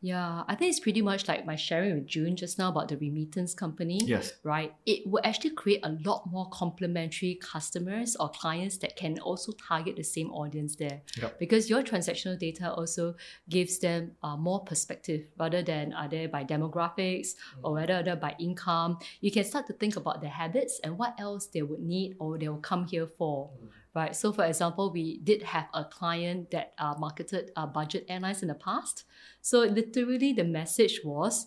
yeah, 0.03 0.45
I 0.49 0.55
think 0.55 0.71
it's 0.71 0.81
pretty 0.81 1.03
much 1.03 1.29
like 1.29 1.45
my 1.45 1.57
sharing 1.57 1.95
with 1.95 2.07
Jun 2.07 2.35
just 2.35 2.59
now 2.59 2.71
about 2.71 2.89
the 2.89 2.97
remittance 2.97 3.53
company. 3.53 4.01
Yes. 4.03 4.33
right? 4.43 4.73
It 4.87 5.07
will 5.07 5.21
actually 5.25 5.51
create 5.51 5.81
a 5.83 5.97
lot 6.05 6.25
more 6.31 6.49
complementary 6.51 7.39
customers 7.43 8.17
or 8.19 8.31
clients 8.31 8.79
that 8.79 8.97
can 8.97 9.19
also 9.19 9.53
target 9.69 9.97
the 9.97 10.03
same 10.03 10.31
audience 10.31 10.77
there. 10.77 11.03
Yep. 11.21 11.39
Because 11.39 11.69
your 11.69 11.83
transactional 11.83 12.39
data 12.39 12.73
also 12.73 13.15
gives 13.49 13.79
them 13.79 14.13
uh, 14.23 14.37
more 14.37 14.65
perspective 14.65 15.27
rather 15.39 15.63
than 15.63 15.93
are 15.93 16.09
they 16.09 16.27
by 16.27 16.45
demographics 16.45 17.31
or 17.63 17.75
whether 17.75 18.03
they're 18.03 18.17
by 18.17 18.35
income. 18.39 18.99
You 19.21 19.31
can 19.31 19.45
start 19.45 19.67
to 19.67 19.75
think 19.75 19.97
about 19.97 20.23
their 20.23 20.31
habits 20.31 20.81
and 20.83 20.97
what 20.97 21.15
else 21.21 21.47
they 21.47 21.63
would 21.63 21.81
need 21.81 22.17
or 22.19 22.39
they 22.39 22.49
will 22.49 22.59
come 22.59 22.87
here 22.87 23.07
for. 23.19 23.51
Right. 23.95 24.15
So, 24.15 24.33
for 24.33 24.45
example, 24.45 24.93
we 24.93 25.19
did 25.19 25.43
have 25.43 25.67
a 25.75 25.85
client 25.85 26.53
that 26.53 26.75
uh, 26.79 26.95
marketed 26.99 27.51
uh, 27.57 27.67
budget 27.67 28.07
airlines 28.09 28.41
in 28.43 28.49
the 28.49 28.55
past. 28.55 29.05
So, 29.43 29.61
literally, 29.61 30.33
the 30.33 30.45
message 30.45 31.01
was 31.05 31.47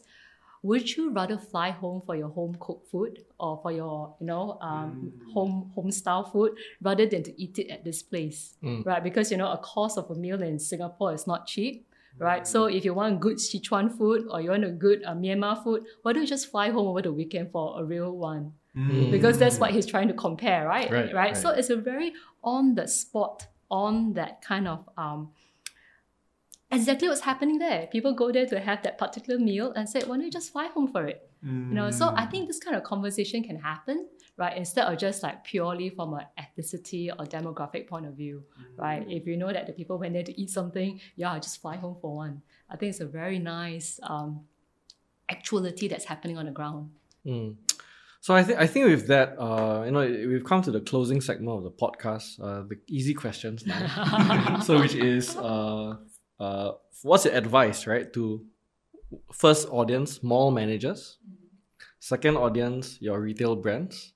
would 0.62 0.96
you 0.96 1.12
rather 1.12 1.38
fly 1.38 1.72
home 1.72 2.02
for 2.06 2.16
your 2.16 2.30
home 2.30 2.56
cooked 2.60 2.88
food 2.90 3.20
or 3.38 3.60
for 3.62 3.72
your 3.72 4.16
you 4.20 4.26
know 4.26 4.58
um, 4.62 5.12
home 5.34 5.72
home 5.76 5.92
style 5.92 6.24
food 6.24 6.52
rather 6.82 7.06
than 7.06 7.22
to 7.22 7.42
eat 7.42 7.60
it 7.60 7.70
at 7.70 7.84
this 7.84 8.02
place 8.02 8.56
Mm. 8.64 8.86
right 8.86 9.04
because 9.04 9.30
you 9.30 9.38
know 9.38 9.52
a 9.52 9.58
cost 9.58 9.98
of 9.98 10.10
a 10.10 10.16
meal 10.16 10.42
in 10.42 10.58
singapore 10.58 11.14
is 11.14 11.28
not 11.28 11.46
cheap 11.48 11.86
right? 12.20 12.48
So 12.48 12.66
if 12.66 12.86
you 12.86 12.94
want 12.94 13.20
good 13.20 13.38
Sichuan 13.38 13.96
food 13.96 14.26
or 14.30 14.42
you 14.42 14.52
want 14.52 14.64
a 14.64 14.72
good 14.72 15.04
uh, 15.04 15.14
Myanmar 15.14 15.64
food, 15.64 15.84
why 16.02 16.14
don't 16.14 16.24
you 16.24 16.28
just 16.28 16.50
fly 16.52 16.70
home 16.70 16.88
over 16.88 17.02
the 17.02 17.12
weekend 17.12 17.52
for 17.52 17.82
a 17.82 17.84
real 17.84 18.16
one? 18.16 18.54
Mm. 18.76 19.12
Because 19.12 19.38
that's 19.38 19.60
what 19.60 19.72
he's 19.72 19.86
trying 19.86 20.08
to 20.08 20.14
compare, 20.14 20.68
right? 20.68 20.92
Right, 20.92 21.14
right. 21.14 21.38
So 21.38 21.50
it's 21.50 21.70
a 21.70 21.76
very 21.76 22.14
on 22.44 22.76
the 22.76 22.88
spot, 22.88 23.48
on 23.70 24.14
that 24.14 24.42
kind 24.42 24.68
of 24.68 24.90
um, 24.98 25.32
exactly 26.72 27.08
what's 27.08 27.22
happening 27.22 27.60
there. 27.60 27.88
People 27.88 28.14
go 28.14 28.32
there 28.32 28.48
to 28.48 28.60
have 28.60 28.82
that 28.84 28.98
particular 28.98 29.40
meal 29.40 29.72
and 29.74 29.88
say, 29.88 30.02
why 30.02 30.16
don't 30.16 30.26
you 30.26 30.32
just 30.32 30.52
fly 30.52 30.68
home 30.68 30.88
for 30.88 31.06
it? 31.06 31.30
You 31.46 31.76
know, 31.76 31.92
so 31.92 32.14
I 32.16 32.26
think 32.26 32.48
this 32.48 32.60
kind 32.60 32.76
of 32.76 32.84
conversation 32.84 33.44
can 33.44 33.58
happen, 33.58 34.08
right? 34.38 34.58
Instead 34.58 34.92
of 34.92 34.98
just 34.98 35.24
like 35.24 35.44
purely 35.44 35.90
from 35.90 36.14
an 36.14 36.26
ethnicity 36.40 37.10
or 37.10 37.26
demographic 37.26 37.88
point 37.88 38.06
of 38.06 38.14
view, 38.14 38.44
right? 38.78 39.06
If 39.08 39.28
you 39.28 39.38
know 39.38 39.52
that 39.52 39.68
the 39.68 39.74
people 39.74 39.98
went 39.98 40.14
there 40.14 40.24
to 40.24 40.42
eat 40.42 40.50
something, 40.50 41.00
yeah, 41.16 41.38
just 41.40 41.62
fly 41.62 41.76
home 41.76 41.98
for 42.02 42.16
one. 42.16 42.42
I 42.70 42.76
think 42.76 42.92
it's 42.92 43.00
a 43.00 43.06
very 43.06 43.40
nice 43.40 44.00
um, 44.04 44.42
actuality 45.30 45.88
that's 45.88 46.06
happening 46.06 46.38
on 46.38 46.46
the 46.46 46.52
ground. 46.52 46.92
Mm. 47.26 47.56
So 48.22 48.34
I 48.34 48.44
think 48.44 48.58
I 48.58 48.68
think 48.68 48.86
with 48.88 49.08
that, 49.08 49.38
uh, 49.38 49.84
you 49.84 49.92
know, 49.92 50.06
we've 50.30 50.46
come 50.46 50.62
to 50.62 50.72
the 50.72 50.80
closing 50.80 51.20
segment 51.20 51.58
of 51.58 51.64
the 51.64 51.72
podcast, 51.72 52.40
uh, 52.42 52.64
the 52.68 52.80
easy 52.88 53.14
questions 53.14 53.66
now. 53.66 54.60
so 54.66 54.80
which 54.80 54.96
is, 54.96 55.36
uh, 55.36 55.98
uh, 56.40 56.72
what's 57.02 57.26
your 57.26 57.34
advice, 57.36 57.86
right, 57.86 58.12
to 58.14 58.46
first 59.34 59.68
audience 59.70 60.24
mall 60.24 60.52
managers, 60.52 61.18
second 62.00 62.38
audience 62.38 62.98
your 63.02 63.20
retail 63.20 63.58
brands. 63.58 64.14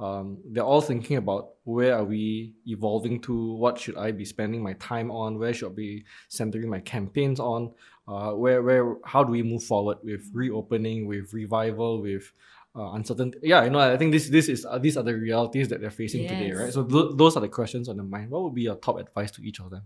Um, 0.00 0.38
they're 0.46 0.64
all 0.64 0.80
thinking 0.80 1.18
about 1.18 1.50
where 1.64 1.94
are 1.94 2.04
we 2.04 2.54
evolving 2.66 3.20
to, 3.20 3.54
what 3.54 3.78
should 3.78 3.98
I 3.98 4.12
be 4.12 4.24
spending 4.24 4.62
my 4.62 4.72
time 4.74 5.10
on, 5.10 5.38
where 5.38 5.52
should 5.52 5.72
I 5.72 5.74
be 5.74 6.04
centering 6.28 6.70
my 6.70 6.80
campaigns 6.80 7.38
on, 7.38 7.72
uh, 8.08 8.32
where 8.32 8.62
where 8.62 8.96
how 9.04 9.22
do 9.22 9.30
we 9.30 9.42
move 9.42 9.62
forward 9.62 9.98
with 10.02 10.22
reopening, 10.32 11.06
with 11.06 11.32
revival, 11.34 12.00
with 12.00 12.32
uh, 12.74 12.92
uncertainty. 12.92 13.38
Yeah, 13.42 13.64
you 13.64 13.70
know, 13.70 13.80
I 13.80 13.96
think 13.96 14.12
this 14.12 14.28
this 14.28 14.48
is 14.48 14.64
uh, 14.64 14.78
these 14.78 14.96
are 14.96 15.02
the 15.02 15.14
realities 15.14 15.68
that 15.68 15.80
they're 15.80 15.90
facing 15.90 16.28
today, 16.28 16.52
right? 16.52 16.72
So 16.72 16.84
th- 16.84 17.12
those 17.14 17.36
are 17.36 17.40
the 17.40 17.48
questions 17.48 17.88
on 17.88 17.96
the 17.96 18.02
mind. 18.02 18.30
What 18.30 18.42
would 18.42 18.54
be 18.54 18.62
your 18.62 18.76
top 18.76 18.98
advice 18.98 19.30
to 19.32 19.42
each 19.42 19.60
of 19.60 19.70
them? 19.70 19.82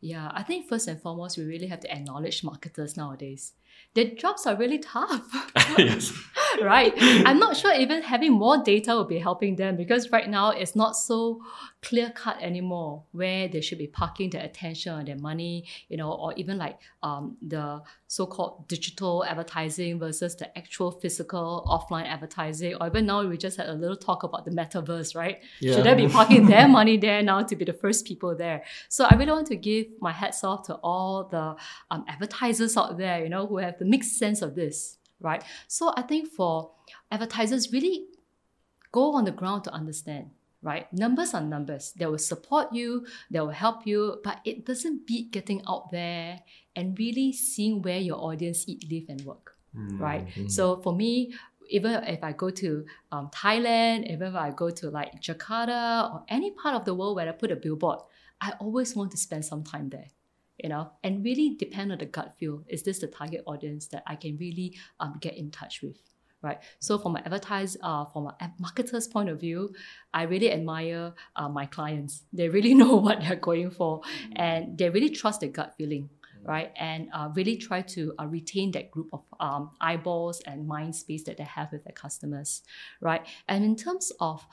Yeah, 0.00 0.30
I 0.32 0.42
think 0.42 0.68
first 0.68 0.88
and 0.88 1.00
foremost, 1.00 1.38
we 1.38 1.44
really 1.44 1.66
have 1.66 1.80
to 1.80 1.92
acknowledge 1.92 2.42
marketers 2.42 2.96
nowadays. 2.96 3.52
Their 3.94 4.10
jobs 4.14 4.46
are 4.46 4.56
really 4.56 4.78
tough. 4.78 5.24
yes. 5.78 6.12
right? 6.62 6.92
I'm 6.98 7.38
not 7.38 7.56
sure 7.56 7.74
even 7.74 8.02
having 8.02 8.32
more 8.32 8.62
data 8.62 8.92
will 8.92 9.04
be 9.04 9.18
helping 9.18 9.56
them 9.56 9.76
because 9.76 10.10
right 10.10 10.28
now 10.28 10.50
it's 10.50 10.76
not 10.76 10.96
so 10.96 11.42
clear 11.82 12.10
cut 12.10 12.36
anymore 12.42 13.04
where 13.12 13.48
they 13.48 13.60
should 13.60 13.78
be 13.78 13.86
parking 13.86 14.30
their 14.30 14.44
attention 14.44 14.92
on 14.92 15.04
their 15.06 15.16
money, 15.16 15.66
you 15.88 15.96
know, 15.96 16.12
or 16.12 16.34
even 16.34 16.58
like 16.58 16.78
um, 17.02 17.36
the 17.40 17.80
so 18.06 18.26
called 18.26 18.68
digital 18.68 19.24
advertising 19.24 19.98
versus 19.98 20.36
the 20.36 20.58
actual 20.58 20.90
physical 20.90 21.64
offline 21.66 22.06
advertising. 22.06 22.74
Or 22.74 22.86
even 22.86 23.06
now 23.06 23.26
we 23.26 23.36
just 23.36 23.56
had 23.56 23.68
a 23.68 23.74
little 23.74 23.96
talk 23.96 24.22
about 24.22 24.44
the 24.44 24.50
metaverse, 24.50 25.16
right? 25.16 25.38
Yeah. 25.60 25.74
Should 25.74 25.84
they 25.84 25.94
be 25.94 26.08
parking 26.08 26.46
their 26.46 26.68
money 26.68 26.96
there 26.96 27.22
now 27.22 27.42
to 27.42 27.56
be 27.56 27.64
the 27.64 27.72
first 27.72 28.04
people 28.04 28.36
there? 28.36 28.64
So 28.88 29.06
I 29.08 29.14
really 29.16 29.32
want 29.32 29.46
to 29.48 29.56
give 29.56 29.86
my 30.00 30.12
hats 30.12 30.44
off 30.44 30.66
to 30.66 30.74
all 30.74 31.24
the 31.24 31.56
um, 31.90 32.04
advertisers 32.08 32.76
out 32.76 32.98
there, 32.98 33.22
you 33.22 33.28
know, 33.28 33.46
who 33.46 33.58
have 33.58 33.69
the 33.78 33.84
mixed 33.84 34.18
sense 34.18 34.42
of 34.42 34.54
this, 34.54 34.98
right? 35.20 35.42
So 35.68 35.92
I 35.96 36.02
think 36.02 36.28
for 36.28 36.72
advertisers, 37.10 37.72
really 37.72 38.06
go 38.92 39.14
on 39.14 39.24
the 39.24 39.30
ground 39.30 39.64
to 39.64 39.72
understand, 39.72 40.30
right? 40.62 40.92
Numbers 40.92 41.34
are 41.34 41.40
numbers. 41.40 41.92
They 41.96 42.06
will 42.06 42.18
support 42.18 42.72
you, 42.72 43.06
they 43.30 43.40
will 43.40 43.50
help 43.50 43.86
you, 43.86 44.20
but 44.24 44.40
it 44.44 44.64
doesn't 44.66 45.06
beat 45.06 45.30
getting 45.30 45.62
out 45.68 45.90
there 45.92 46.40
and 46.76 46.98
really 46.98 47.32
seeing 47.32 47.82
where 47.82 47.98
your 47.98 48.16
audience 48.18 48.64
eat, 48.68 48.84
live, 48.90 49.04
and 49.08 49.20
work, 49.22 49.56
right? 49.98 50.26
So 50.46 50.80
for 50.82 50.94
me, 50.94 51.34
even 51.68 52.02
if 52.04 52.24
I 52.24 52.32
go 52.32 52.50
to 52.50 52.84
um, 53.12 53.30
Thailand, 53.32 54.10
even 54.10 54.28
if 54.28 54.34
I 54.34 54.50
go 54.50 54.70
to 54.70 54.90
like 54.90 55.20
Jakarta 55.22 56.12
or 56.12 56.24
any 56.28 56.50
part 56.50 56.74
of 56.74 56.84
the 56.84 56.94
world 56.94 57.14
where 57.14 57.28
I 57.28 57.32
put 57.32 57.52
a 57.52 57.56
billboard, 57.56 58.00
I 58.40 58.52
always 58.58 58.96
want 58.96 59.12
to 59.12 59.16
spend 59.16 59.44
some 59.44 59.62
time 59.62 59.88
there, 59.88 60.08
you 60.62 60.68
know, 60.68 60.90
and 61.02 61.24
really 61.24 61.56
depend 61.58 61.92
on 61.92 61.98
the 61.98 62.06
gut 62.06 62.34
feel. 62.38 62.62
Is 62.68 62.82
this 62.82 62.98
the 62.98 63.06
target 63.06 63.42
audience 63.46 63.86
that 63.88 64.02
I 64.06 64.16
can 64.16 64.36
really 64.36 64.76
um, 64.98 65.16
get 65.20 65.36
in 65.36 65.50
touch 65.50 65.82
with? 65.82 65.96
Right. 66.42 66.58
So 66.78 66.98
from 66.98 67.16
an 67.16 67.22
advertise, 67.26 67.76
uh, 67.82 68.06
from 68.06 68.28
a 68.28 68.52
marketer's 68.58 69.06
point 69.06 69.28
of 69.28 69.38
view, 69.38 69.74
I 70.14 70.22
really 70.22 70.50
admire 70.50 71.12
uh, 71.36 71.48
my 71.50 71.66
clients. 71.66 72.22
They 72.32 72.48
really 72.48 72.72
know 72.82 72.96
what 72.96 73.20
they're 73.20 73.36
going 73.36 73.70
for, 73.70 74.00
and 74.36 74.78
they 74.78 74.88
really 74.88 75.10
trust 75.10 75.40
their 75.40 75.50
gut 75.50 75.74
feeling 75.76 76.08
right? 76.42 76.72
And 76.76 77.08
uh, 77.12 77.28
really 77.34 77.56
try 77.56 77.82
to 77.82 78.14
uh, 78.18 78.26
retain 78.26 78.70
that 78.72 78.90
group 78.90 79.08
of 79.12 79.22
um, 79.40 79.72
eyeballs 79.80 80.40
and 80.46 80.66
mind 80.66 80.96
space 80.96 81.24
that 81.24 81.36
they 81.36 81.44
have 81.44 81.70
with 81.72 81.84
their 81.84 81.92
customers, 81.92 82.62
right? 83.00 83.26
And 83.48 83.64
in 83.64 83.76
terms 83.76 84.10
of 84.20 84.46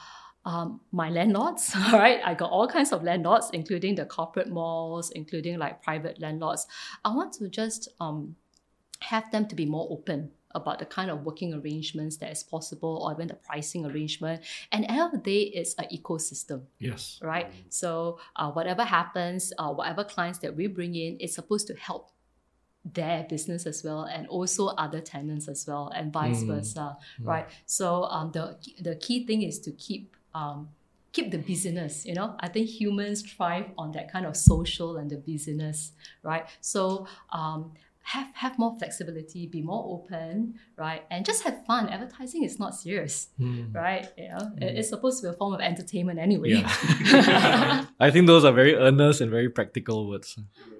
um, 0.48 0.80
my 0.92 1.10
landlords, 1.10 1.74
all 1.76 2.00
right, 2.00 2.20
I 2.24 2.34
got 2.34 2.50
all 2.52 2.68
kinds 2.68 2.92
of 2.94 3.04
landlords, 3.04 3.50
including 3.54 3.96
the 3.96 4.06
corporate 4.06 4.50
malls, 4.50 5.12
including 5.12 5.60
like 5.60 5.84
private 5.84 6.20
landlords. 6.22 6.66
I 7.04 7.10
want 7.14 7.34
to 7.34 7.50
just 7.50 7.90
um, 8.00 8.36
have 9.02 9.30
them 9.32 9.46
to 9.48 9.56
be 9.56 9.66
more 9.66 9.88
open 9.92 10.32
about 10.52 10.80
the 10.80 10.86
kind 10.86 11.12
of 11.12 11.24
working 11.26 11.54
arrangements 11.54 12.18
that 12.18 12.32
is 12.32 12.42
possible 12.44 13.04
or 13.04 13.12
even 13.12 13.28
the 13.28 13.36
pricing 13.36 13.86
arrangement. 13.86 14.42
And 14.72 14.86
at 14.86 14.88
the 14.88 14.94
end 14.94 15.02
of 15.02 15.12
the 15.12 15.18
day, 15.32 15.42
it's 15.60 15.74
an 15.76 15.86
ecosystem 15.94 16.62
Yes. 16.80 17.20
right? 17.22 17.52
So 17.70 18.20
uh, 18.38 18.50
whatever 18.52 18.84
happens, 18.84 19.52
uh, 19.60 19.72
whatever 19.74 20.04
clients 20.06 20.40
that 20.40 20.56
we 20.56 20.68
bring 20.68 20.96
in, 20.96 21.18
it's 21.20 21.36
supposed 21.36 21.68
to 21.68 21.76
help 21.76 22.12
their 22.94 23.26
business 23.30 23.66
as 23.66 23.84
well, 23.84 24.04
and 24.04 24.28
also 24.28 24.68
other 24.68 25.02
tenants 25.02 25.50
as 25.50 25.66
well, 25.68 25.92
and 25.94 26.14
vice 26.14 26.44
Mm. 26.44 26.48
versa, 26.48 26.98
right? 27.22 27.46
So 27.66 28.04
um, 28.06 28.32
the 28.32 28.56
the 28.80 28.96
key 28.96 29.26
thing 29.28 29.42
is 29.44 29.60
to 29.60 29.72
keep 29.74 30.16
um, 30.38 30.58
keep 31.16 31.28
the 31.36 31.42
busyness. 31.50 32.06
You 32.10 32.16
know, 32.20 32.28
I 32.46 32.48
think 32.54 32.66
humans 32.82 33.18
thrive 33.32 33.68
on 33.82 33.88
that 33.96 34.08
kind 34.14 34.26
of 34.30 34.34
social 34.52 34.90
and 35.00 35.08
the 35.14 35.18
busyness, 35.30 35.80
right? 36.30 36.46
So 36.62 37.08
um, 37.40 37.60
have 38.14 38.28
have 38.44 38.54
more 38.64 38.74
flexibility, 38.80 39.42
be 39.58 39.62
more 39.72 39.84
open, 39.96 40.32
right, 40.84 41.02
and 41.12 41.26
just 41.30 41.42
have 41.46 41.58
fun. 41.70 41.84
Advertising 41.96 42.44
is 42.50 42.56
not 42.64 42.72
serious, 42.84 43.16
Mm. 43.40 43.74
right? 43.84 44.06
You 44.18 44.30
know, 44.34 44.44
it- 44.64 44.74
it's 44.80 44.90
supposed 44.96 45.16
to 45.22 45.24
be 45.28 45.30
a 45.34 45.38
form 45.42 45.54
of 45.58 45.62
entertainment 45.72 46.18
anyway. 46.28 46.52
Yeah. 46.64 46.72
I 48.06 48.10
think 48.14 48.24
those 48.32 48.44
are 48.48 48.54
very 48.62 48.74
earnest 48.76 49.20
and 49.22 49.30
very 49.38 49.50
practical 49.50 50.08
words. 50.12 50.30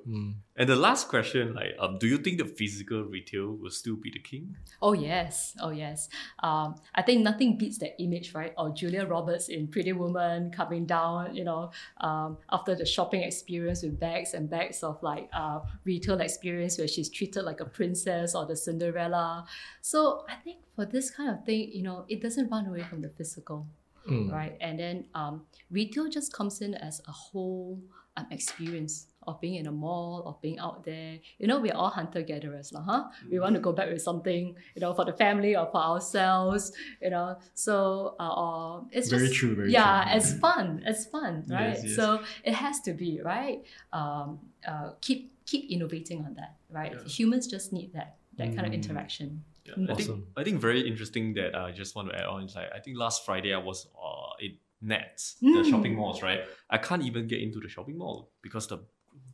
Mm. 0.08 0.36
And 0.56 0.70
the 0.70 0.76
last 0.76 1.10
question, 1.10 1.54
like, 1.54 1.76
um, 1.80 1.98
do 2.00 2.08
you 2.08 2.18
think 2.18 2.38
the 2.38 2.46
physical 2.46 3.04
retail 3.04 3.48
will 3.52 3.72
still 3.72 3.96
be 3.96 4.10
the 4.10 4.20
king? 4.20 4.56
Oh 4.82 4.94
yes, 4.94 5.56
oh 5.62 5.70
yes. 5.70 6.08
Um, 6.42 6.76
I 6.96 7.02
think 7.02 7.24
nothing 7.24 7.58
beats 7.58 7.78
that 7.80 8.02
image, 8.02 8.34
right? 8.34 8.54
Or 8.58 8.70
Julia 8.70 9.06
Roberts 9.06 9.50
in 9.50 9.68
Pretty 9.68 9.92
Woman 9.92 10.50
coming 10.52 10.86
down, 10.86 11.36
you 11.36 11.44
know, 11.44 11.72
um, 12.00 12.38
after 12.52 12.74
the 12.74 12.86
shopping 12.86 13.22
experience 13.22 13.84
with 13.84 14.00
bags 14.00 14.34
and 14.34 14.50
bags 14.50 14.82
of 14.82 15.02
like 15.04 15.30
uh, 15.34 15.60
retail 15.84 16.22
experience 16.22 16.78
where 16.78 16.88
she's 16.88 17.10
treated 17.10 17.44
like 17.44 17.60
a 17.60 17.66
princess 17.66 18.34
or 18.34 18.46
the 18.46 18.56
Cinderella. 18.56 19.46
So 19.82 20.26
I 20.30 20.36
think 20.36 20.60
for 20.76 20.86
this 20.86 21.12
kind 21.12 21.30
of 21.30 21.44
thing, 21.46 21.70
you 21.74 21.84
know, 21.84 22.06
it 22.08 22.22
doesn't 22.22 22.50
run 22.50 22.66
away 22.68 22.84
from 22.84 23.02
the 23.02 23.10
physical, 23.10 23.68
Mm. 24.08 24.32
right? 24.32 24.56
And 24.62 24.80
then 24.80 25.06
um, 25.14 25.44
retail 25.70 26.08
just 26.08 26.32
comes 26.32 26.62
in 26.62 26.76
as 26.76 27.02
a 27.10 27.12
whole 27.12 27.78
um, 28.16 28.26
experience 28.32 29.08
of 29.28 29.40
being 29.42 29.56
in 29.56 29.68
a 29.68 29.72
mall, 29.72 30.24
of 30.26 30.42
being 30.42 30.58
out 30.60 30.84
there. 30.84 31.20
You 31.38 31.48
know, 31.48 31.60
we're 31.60 31.76
all 31.76 31.90
hunter 31.90 32.22
gatherers, 32.22 32.72
lah, 32.74 32.82
huh? 32.82 33.04
We 33.32 33.40
want 33.40 33.56
to 33.56 33.62
go 33.62 33.74
back 33.74 33.90
with 33.92 34.02
something, 34.02 34.56
you 34.76 34.82
know, 34.82 34.94
for 34.94 35.06
the 35.06 35.14
family 35.14 35.56
or 35.56 35.68
for 35.72 35.82
ourselves, 35.82 36.72
you 37.02 37.10
know. 37.10 37.38
So 37.54 38.16
uh, 38.20 38.24
uh, 38.24 38.82
it's 38.92 39.10
Very 39.10 39.28
just 39.28 39.36
true, 39.36 39.56
very 39.56 39.72
yeah, 39.72 40.04
true. 40.08 40.18
it's 40.18 40.34
fun, 40.40 40.82
it's 40.86 41.06
fun, 41.06 41.44
right? 41.50 41.76
Yes, 41.76 41.84
yes. 41.86 41.96
So 41.96 42.22
it 42.44 42.54
has 42.56 42.80
to 42.82 42.94
be 42.94 43.22
right. 43.22 43.64
Um, 43.94 44.40
uh, 44.68 44.92
keep 45.02 45.32
keep 45.46 45.70
innovating 45.72 46.26
on 46.26 46.34
that, 46.36 46.56
right? 46.70 46.96
Humans 47.06 47.48
just 47.48 47.72
need 47.74 47.94
that 47.94 48.18
that 48.38 48.54
kind 48.56 48.66
of 48.68 48.72
Mm. 48.72 48.80
interaction. 48.80 49.44
Yeah, 49.66 49.74
Mm. 49.76 49.92
I 49.92 49.96
think 49.96 50.10
Awesome. 50.10 50.28
I 50.38 50.44
think 50.46 50.62
very 50.62 50.82
interesting 50.88 51.34
that 51.40 51.52
uh, 51.58 51.66
I 51.68 51.72
just 51.72 51.96
want 51.96 52.10
to 52.10 52.16
add 52.16 52.26
on 52.26 52.44
is 52.48 52.56
like 52.56 52.70
I 52.74 52.80
think 52.80 52.98
last 52.98 53.26
Friday 53.26 53.52
I 53.54 53.58
was 53.60 53.88
uh, 53.98 54.32
in 54.40 54.58
Nets, 54.82 55.38
the 55.42 55.48
Mm. 55.66 55.70
shopping 55.72 55.96
malls, 55.98 56.22
right? 56.22 56.42
I 56.70 56.78
can't 56.78 57.02
even 57.10 57.26
get 57.28 57.42
into 57.42 57.60
the 57.60 57.68
shopping 57.68 57.98
mall 57.98 58.30
because 58.46 58.68
the 58.68 58.78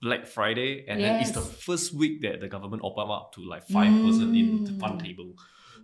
Black 0.02 0.26
Friday 0.28 0.86
and 0.88 1.00
then 1.02 1.22
it's 1.22 1.32
the 1.32 1.42
first 1.42 1.94
week 1.94 2.22
that 2.22 2.40
the 2.42 2.48
government 2.48 2.82
opened 2.84 3.12
up 3.12 3.34
to 3.36 3.42
like 3.44 3.64
five 3.68 3.92
person 4.04 4.36
in 4.36 4.64
the 4.66 4.74
fun 4.80 4.98
Mm. 5.00 5.04
table. 5.04 5.36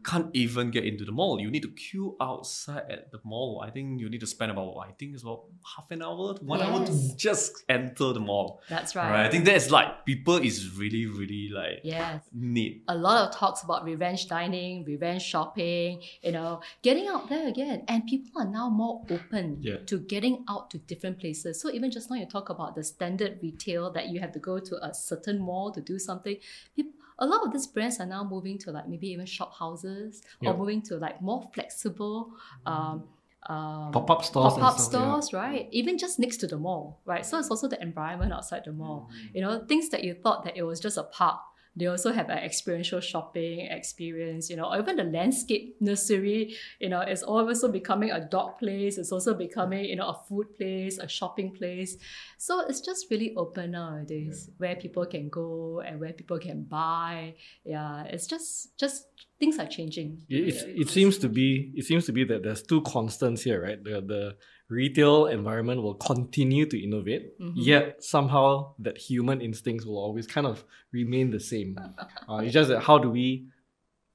Can't 0.04 0.30
even 0.34 0.72
get 0.72 0.86
into 0.86 1.06
the 1.06 1.12
mall. 1.12 1.40
You 1.40 1.50
need 1.52 1.64
to 1.64 1.72
queue 1.72 2.16
outside 2.22 2.84
at 2.90 3.12
the 3.12 3.20
mall. 3.24 3.62
I 3.66 3.70
think 3.70 4.00
you 4.00 4.10
need 4.10 4.20
to 4.22 4.28
spend 4.28 4.52
about 4.52 4.76
I 4.80 4.92
think 4.92 5.14
it's 5.14 5.24
about 5.24 5.46
half 5.76 5.90
an 5.92 6.02
hour, 6.02 6.36
to 6.38 6.44
one 6.44 6.62
hour 6.62 6.86
to 6.86 7.16
just 7.16 7.64
enter 7.70 8.14
the 8.14 8.20
mall. 8.20 8.62
That's 8.70 8.96
Right. 8.96 9.10
right. 9.12 9.26
I 9.26 9.30
think 9.30 9.46
that's 9.46 9.70
like 9.72 10.06
people 10.06 10.38
is 10.38 10.76
really 10.78 11.06
really 11.06 11.50
like 11.50 11.82
Yes. 11.84 12.24
need. 12.34 12.84
a 12.88 12.96
lot 12.96 13.28
of 13.28 13.36
talks 13.36 13.64
about 13.64 13.84
revenge 13.84 14.28
dining, 14.28 14.84
revenge 14.86 15.22
shopping, 15.22 16.02
you 16.24 16.32
know, 16.32 16.62
getting 16.82 17.08
out 17.08 17.30
there 17.30 17.48
again. 17.48 17.84
And 17.88 18.06
people 18.06 18.42
are 18.42 18.48
now 18.50 18.70
more 18.70 19.06
open 19.10 19.58
Yeah. 19.62 19.78
to 19.88 20.00
getting 20.00 20.44
out 20.50 20.70
to 20.72 20.78
different 20.78 21.20
places. 21.20 21.60
So 21.62 21.72
even 21.72 21.92
just 21.92 22.10
now 22.10 22.16
you 22.18 22.26
talk 22.26 22.50
about 22.50 22.76
the 22.76 22.84
standard 22.84 23.40
retail 23.42 23.92
that 23.92 24.10
you 24.10 24.20
have 24.20 24.32
to 24.34 24.40
go 24.40 24.60
to 24.60 24.84
a 24.86 24.94
certain 24.94 25.40
mall 25.40 25.72
to 25.72 25.82
do 25.82 25.98
something. 26.00 26.38
Peop 26.76 26.99
a 27.20 27.26
lot 27.26 27.46
of 27.46 27.52
these 27.54 27.68
brands 27.68 28.00
are 28.00 28.06
now 28.06 28.24
moving 28.24 28.58
to 28.60 28.72
like 28.72 28.88
maybe 28.88 29.08
even 29.10 29.26
shop 29.26 29.54
houses 29.58 30.22
Yeah. 30.42 30.52
or 30.52 30.58
moving 30.58 30.82
to 30.84 30.98
like 30.98 31.22
more 31.22 31.48
flexible 31.54 32.32
um, 32.66 33.04
um, 33.48 33.92
Pop-up 33.94 34.24
stores 34.26 34.54
pop-up 34.56 34.80
stuff, 34.80 35.26
yeah. 35.32 35.40
right? 35.40 35.68
Even 35.72 35.98
just 35.98 36.20
next 36.20 36.38
to 36.38 36.48
the 36.48 36.58
mall, 36.58 37.00
right? 37.06 37.26
So 37.26 37.40
it's 37.40 37.50
also 37.50 37.68
the 37.70 37.82
environment 37.82 38.34
outside 38.34 38.64
the 38.66 38.74
mall. 38.74 39.10
Mm. 39.10 39.36
You 39.36 39.42
know, 39.42 39.66
things 39.66 39.90
that 39.90 40.04
you 40.04 40.14
thought 40.14 40.44
that 40.44 40.58
it 40.58 40.64
was 40.64 40.80
just 40.80 40.98
a 40.98 41.04
park. 41.04 41.40
They 41.80 41.86
also 41.88 42.12
have 42.12 42.30
an 42.30 42.40
experiential 42.50 43.00
shopping 43.00 43.62
experience, 43.80 44.50
you 44.50 44.58
know, 44.60 44.68
even 44.78 44.98
the 44.98 45.06
landscape 45.18 45.78
nursery, 45.80 46.56
you 46.80 46.90
know, 46.90 47.02
it's 47.02 47.24
also 47.24 47.72
becoming 47.72 48.12
a 48.12 48.20
dog 48.36 48.60
place. 48.60 48.98
It's 49.02 49.12
also 49.12 49.34
becoming, 49.34 49.86
you 49.86 49.96
know, 49.96 50.10
a 50.10 50.18
food 50.28 50.48
place, 50.58 50.98
a 51.00 51.08
shopping 51.08 51.50
place. 51.60 51.92
So 52.38 52.52
it's 52.70 52.82
just 52.82 53.02
really 53.12 53.34
open 53.36 53.72
nowadays 53.72 54.50
where 54.58 54.76
people 54.76 55.06
can 55.06 55.30
go 55.30 55.82
and 55.86 56.00
where 56.02 56.14
people 56.14 56.40
can 56.40 56.64
buy. 56.64 57.36
Yeah, 57.64 58.04
it's 58.04 58.28
just, 58.28 58.78
just 58.78 59.08
things 59.40 59.58
are 59.60 59.68
changing. 59.68 60.10
It, 60.30 60.48
it's- 60.50 60.66
it 60.84 60.90
seems 60.90 61.18
to 61.20 61.30
be 61.30 61.72
it 61.76 61.86
seems 61.86 62.06
to 62.08 62.12
be 62.12 62.24
that 62.26 62.44
there's 62.44 62.62
two 62.64 62.82
constants 62.82 63.44
here, 63.44 63.62
right? 63.62 63.82
The 63.84 63.96
the 64.14 64.24
retail 64.70 65.26
environment 65.26 65.82
will 65.82 65.96
continue 65.96 66.66
to 66.68 66.78
innovate, 66.82 67.38
Mhm. 67.40 67.54
yet 67.56 68.04
somehow 68.04 68.74
that 68.80 68.98
human 68.98 69.42
instincts 69.42 69.84
will 69.86 69.98
always 69.98 70.28
kind 70.28 70.46
of 70.48 70.64
remain 70.92 71.32
the 71.32 71.40
same. 71.40 71.76
Uh, 72.30 72.38
it's 72.44 72.54
just 72.54 72.70
that 72.70 72.82
how 72.82 72.98
do 73.00 73.10
we 73.10 73.48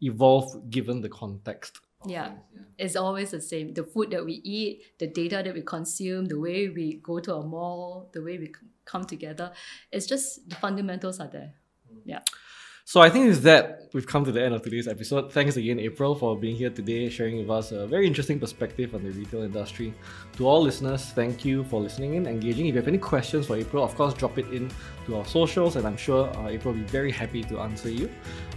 evolve 0.00 0.70
given 0.70 1.00
the 1.00 1.08
context? 1.08 1.80
Yeah, 2.06 2.32
it's 2.78 2.96
always 2.96 3.30
the 3.30 3.40
same. 3.40 3.72
The 3.74 3.82
food 3.82 4.10
that 4.10 4.24
we 4.24 4.34
eat, 4.44 4.82
the 4.98 5.06
data 5.06 5.42
that 5.44 5.54
we 5.54 5.62
consume, 5.62 6.26
the 6.26 6.38
way 6.38 6.68
we 6.68 6.94
go 7.02 7.18
to 7.18 7.34
a 7.36 7.42
mall, 7.42 8.10
the 8.12 8.22
way 8.22 8.38
we 8.38 8.52
come 8.84 9.04
together, 9.04 9.52
it's 9.90 10.06
just 10.06 10.48
the 10.48 10.54
fundamentals 10.56 11.18
are 11.18 11.28
there. 11.28 11.54
Yeah. 12.04 12.20
So 12.86 13.00
I 13.00 13.08
think 13.08 13.28
with 13.28 13.42
that, 13.44 13.88
we've 13.94 14.06
come 14.06 14.26
to 14.26 14.32
the 14.32 14.44
end 14.44 14.54
of 14.54 14.60
today's 14.60 14.86
episode. 14.86 15.32
Thanks 15.32 15.56
again, 15.56 15.80
April, 15.80 16.14
for 16.14 16.36
being 16.36 16.54
here 16.54 16.68
today, 16.68 17.08
sharing 17.08 17.38
with 17.38 17.48
us 17.48 17.72
a 17.72 17.86
very 17.86 18.06
interesting 18.06 18.38
perspective 18.38 18.94
on 18.94 19.02
the 19.02 19.10
retail 19.10 19.40
industry. 19.40 19.94
To 20.36 20.46
all 20.46 20.60
listeners, 20.60 21.02
thank 21.06 21.46
you 21.46 21.64
for 21.64 21.80
listening 21.80 22.16
and 22.16 22.26
engaging. 22.26 22.66
If 22.66 22.74
you 22.74 22.80
have 22.82 22.88
any 22.88 22.98
questions 22.98 23.46
for 23.46 23.56
April, 23.56 23.82
of 23.82 23.94
course, 23.94 24.12
drop 24.12 24.36
it 24.36 24.46
in 24.52 24.70
to 25.06 25.16
our 25.16 25.24
socials, 25.24 25.76
and 25.76 25.86
I'm 25.86 25.96
sure 25.96 26.28
uh, 26.36 26.48
April 26.48 26.74
will 26.74 26.80
be 26.80 26.86
very 26.86 27.10
happy 27.10 27.42
to 27.44 27.60
answer 27.60 27.88
you. 27.88 28.10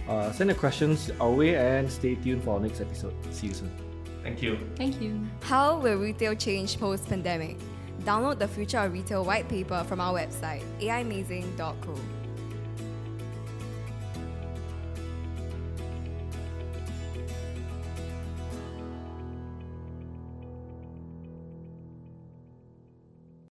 Uh, 0.06 0.30
send 0.30 0.50
your 0.50 0.58
questions 0.58 1.10
our 1.22 1.30
way 1.30 1.56
and 1.56 1.90
stay 1.90 2.14
tuned 2.16 2.44
for 2.44 2.56
our 2.56 2.60
next 2.60 2.82
episode. 2.82 3.14
See 3.32 3.46
you 3.46 3.54
soon. 3.54 3.72
Thank 4.22 4.42
you. 4.42 4.58
Thank 4.76 5.00
you. 5.00 5.26
How 5.40 5.78
will 5.78 5.96
retail 5.96 6.34
change 6.34 6.78
post 6.78 7.08
pandemic? 7.08 7.56
Download 8.04 8.38
the 8.38 8.48
Future 8.48 8.78
of 8.78 8.92
Retail 8.92 9.24
white 9.24 9.48
paper 9.48 9.84
from 9.88 10.00
our 10.00 10.12
website, 10.12 10.64
aimazing.co. 10.80 11.94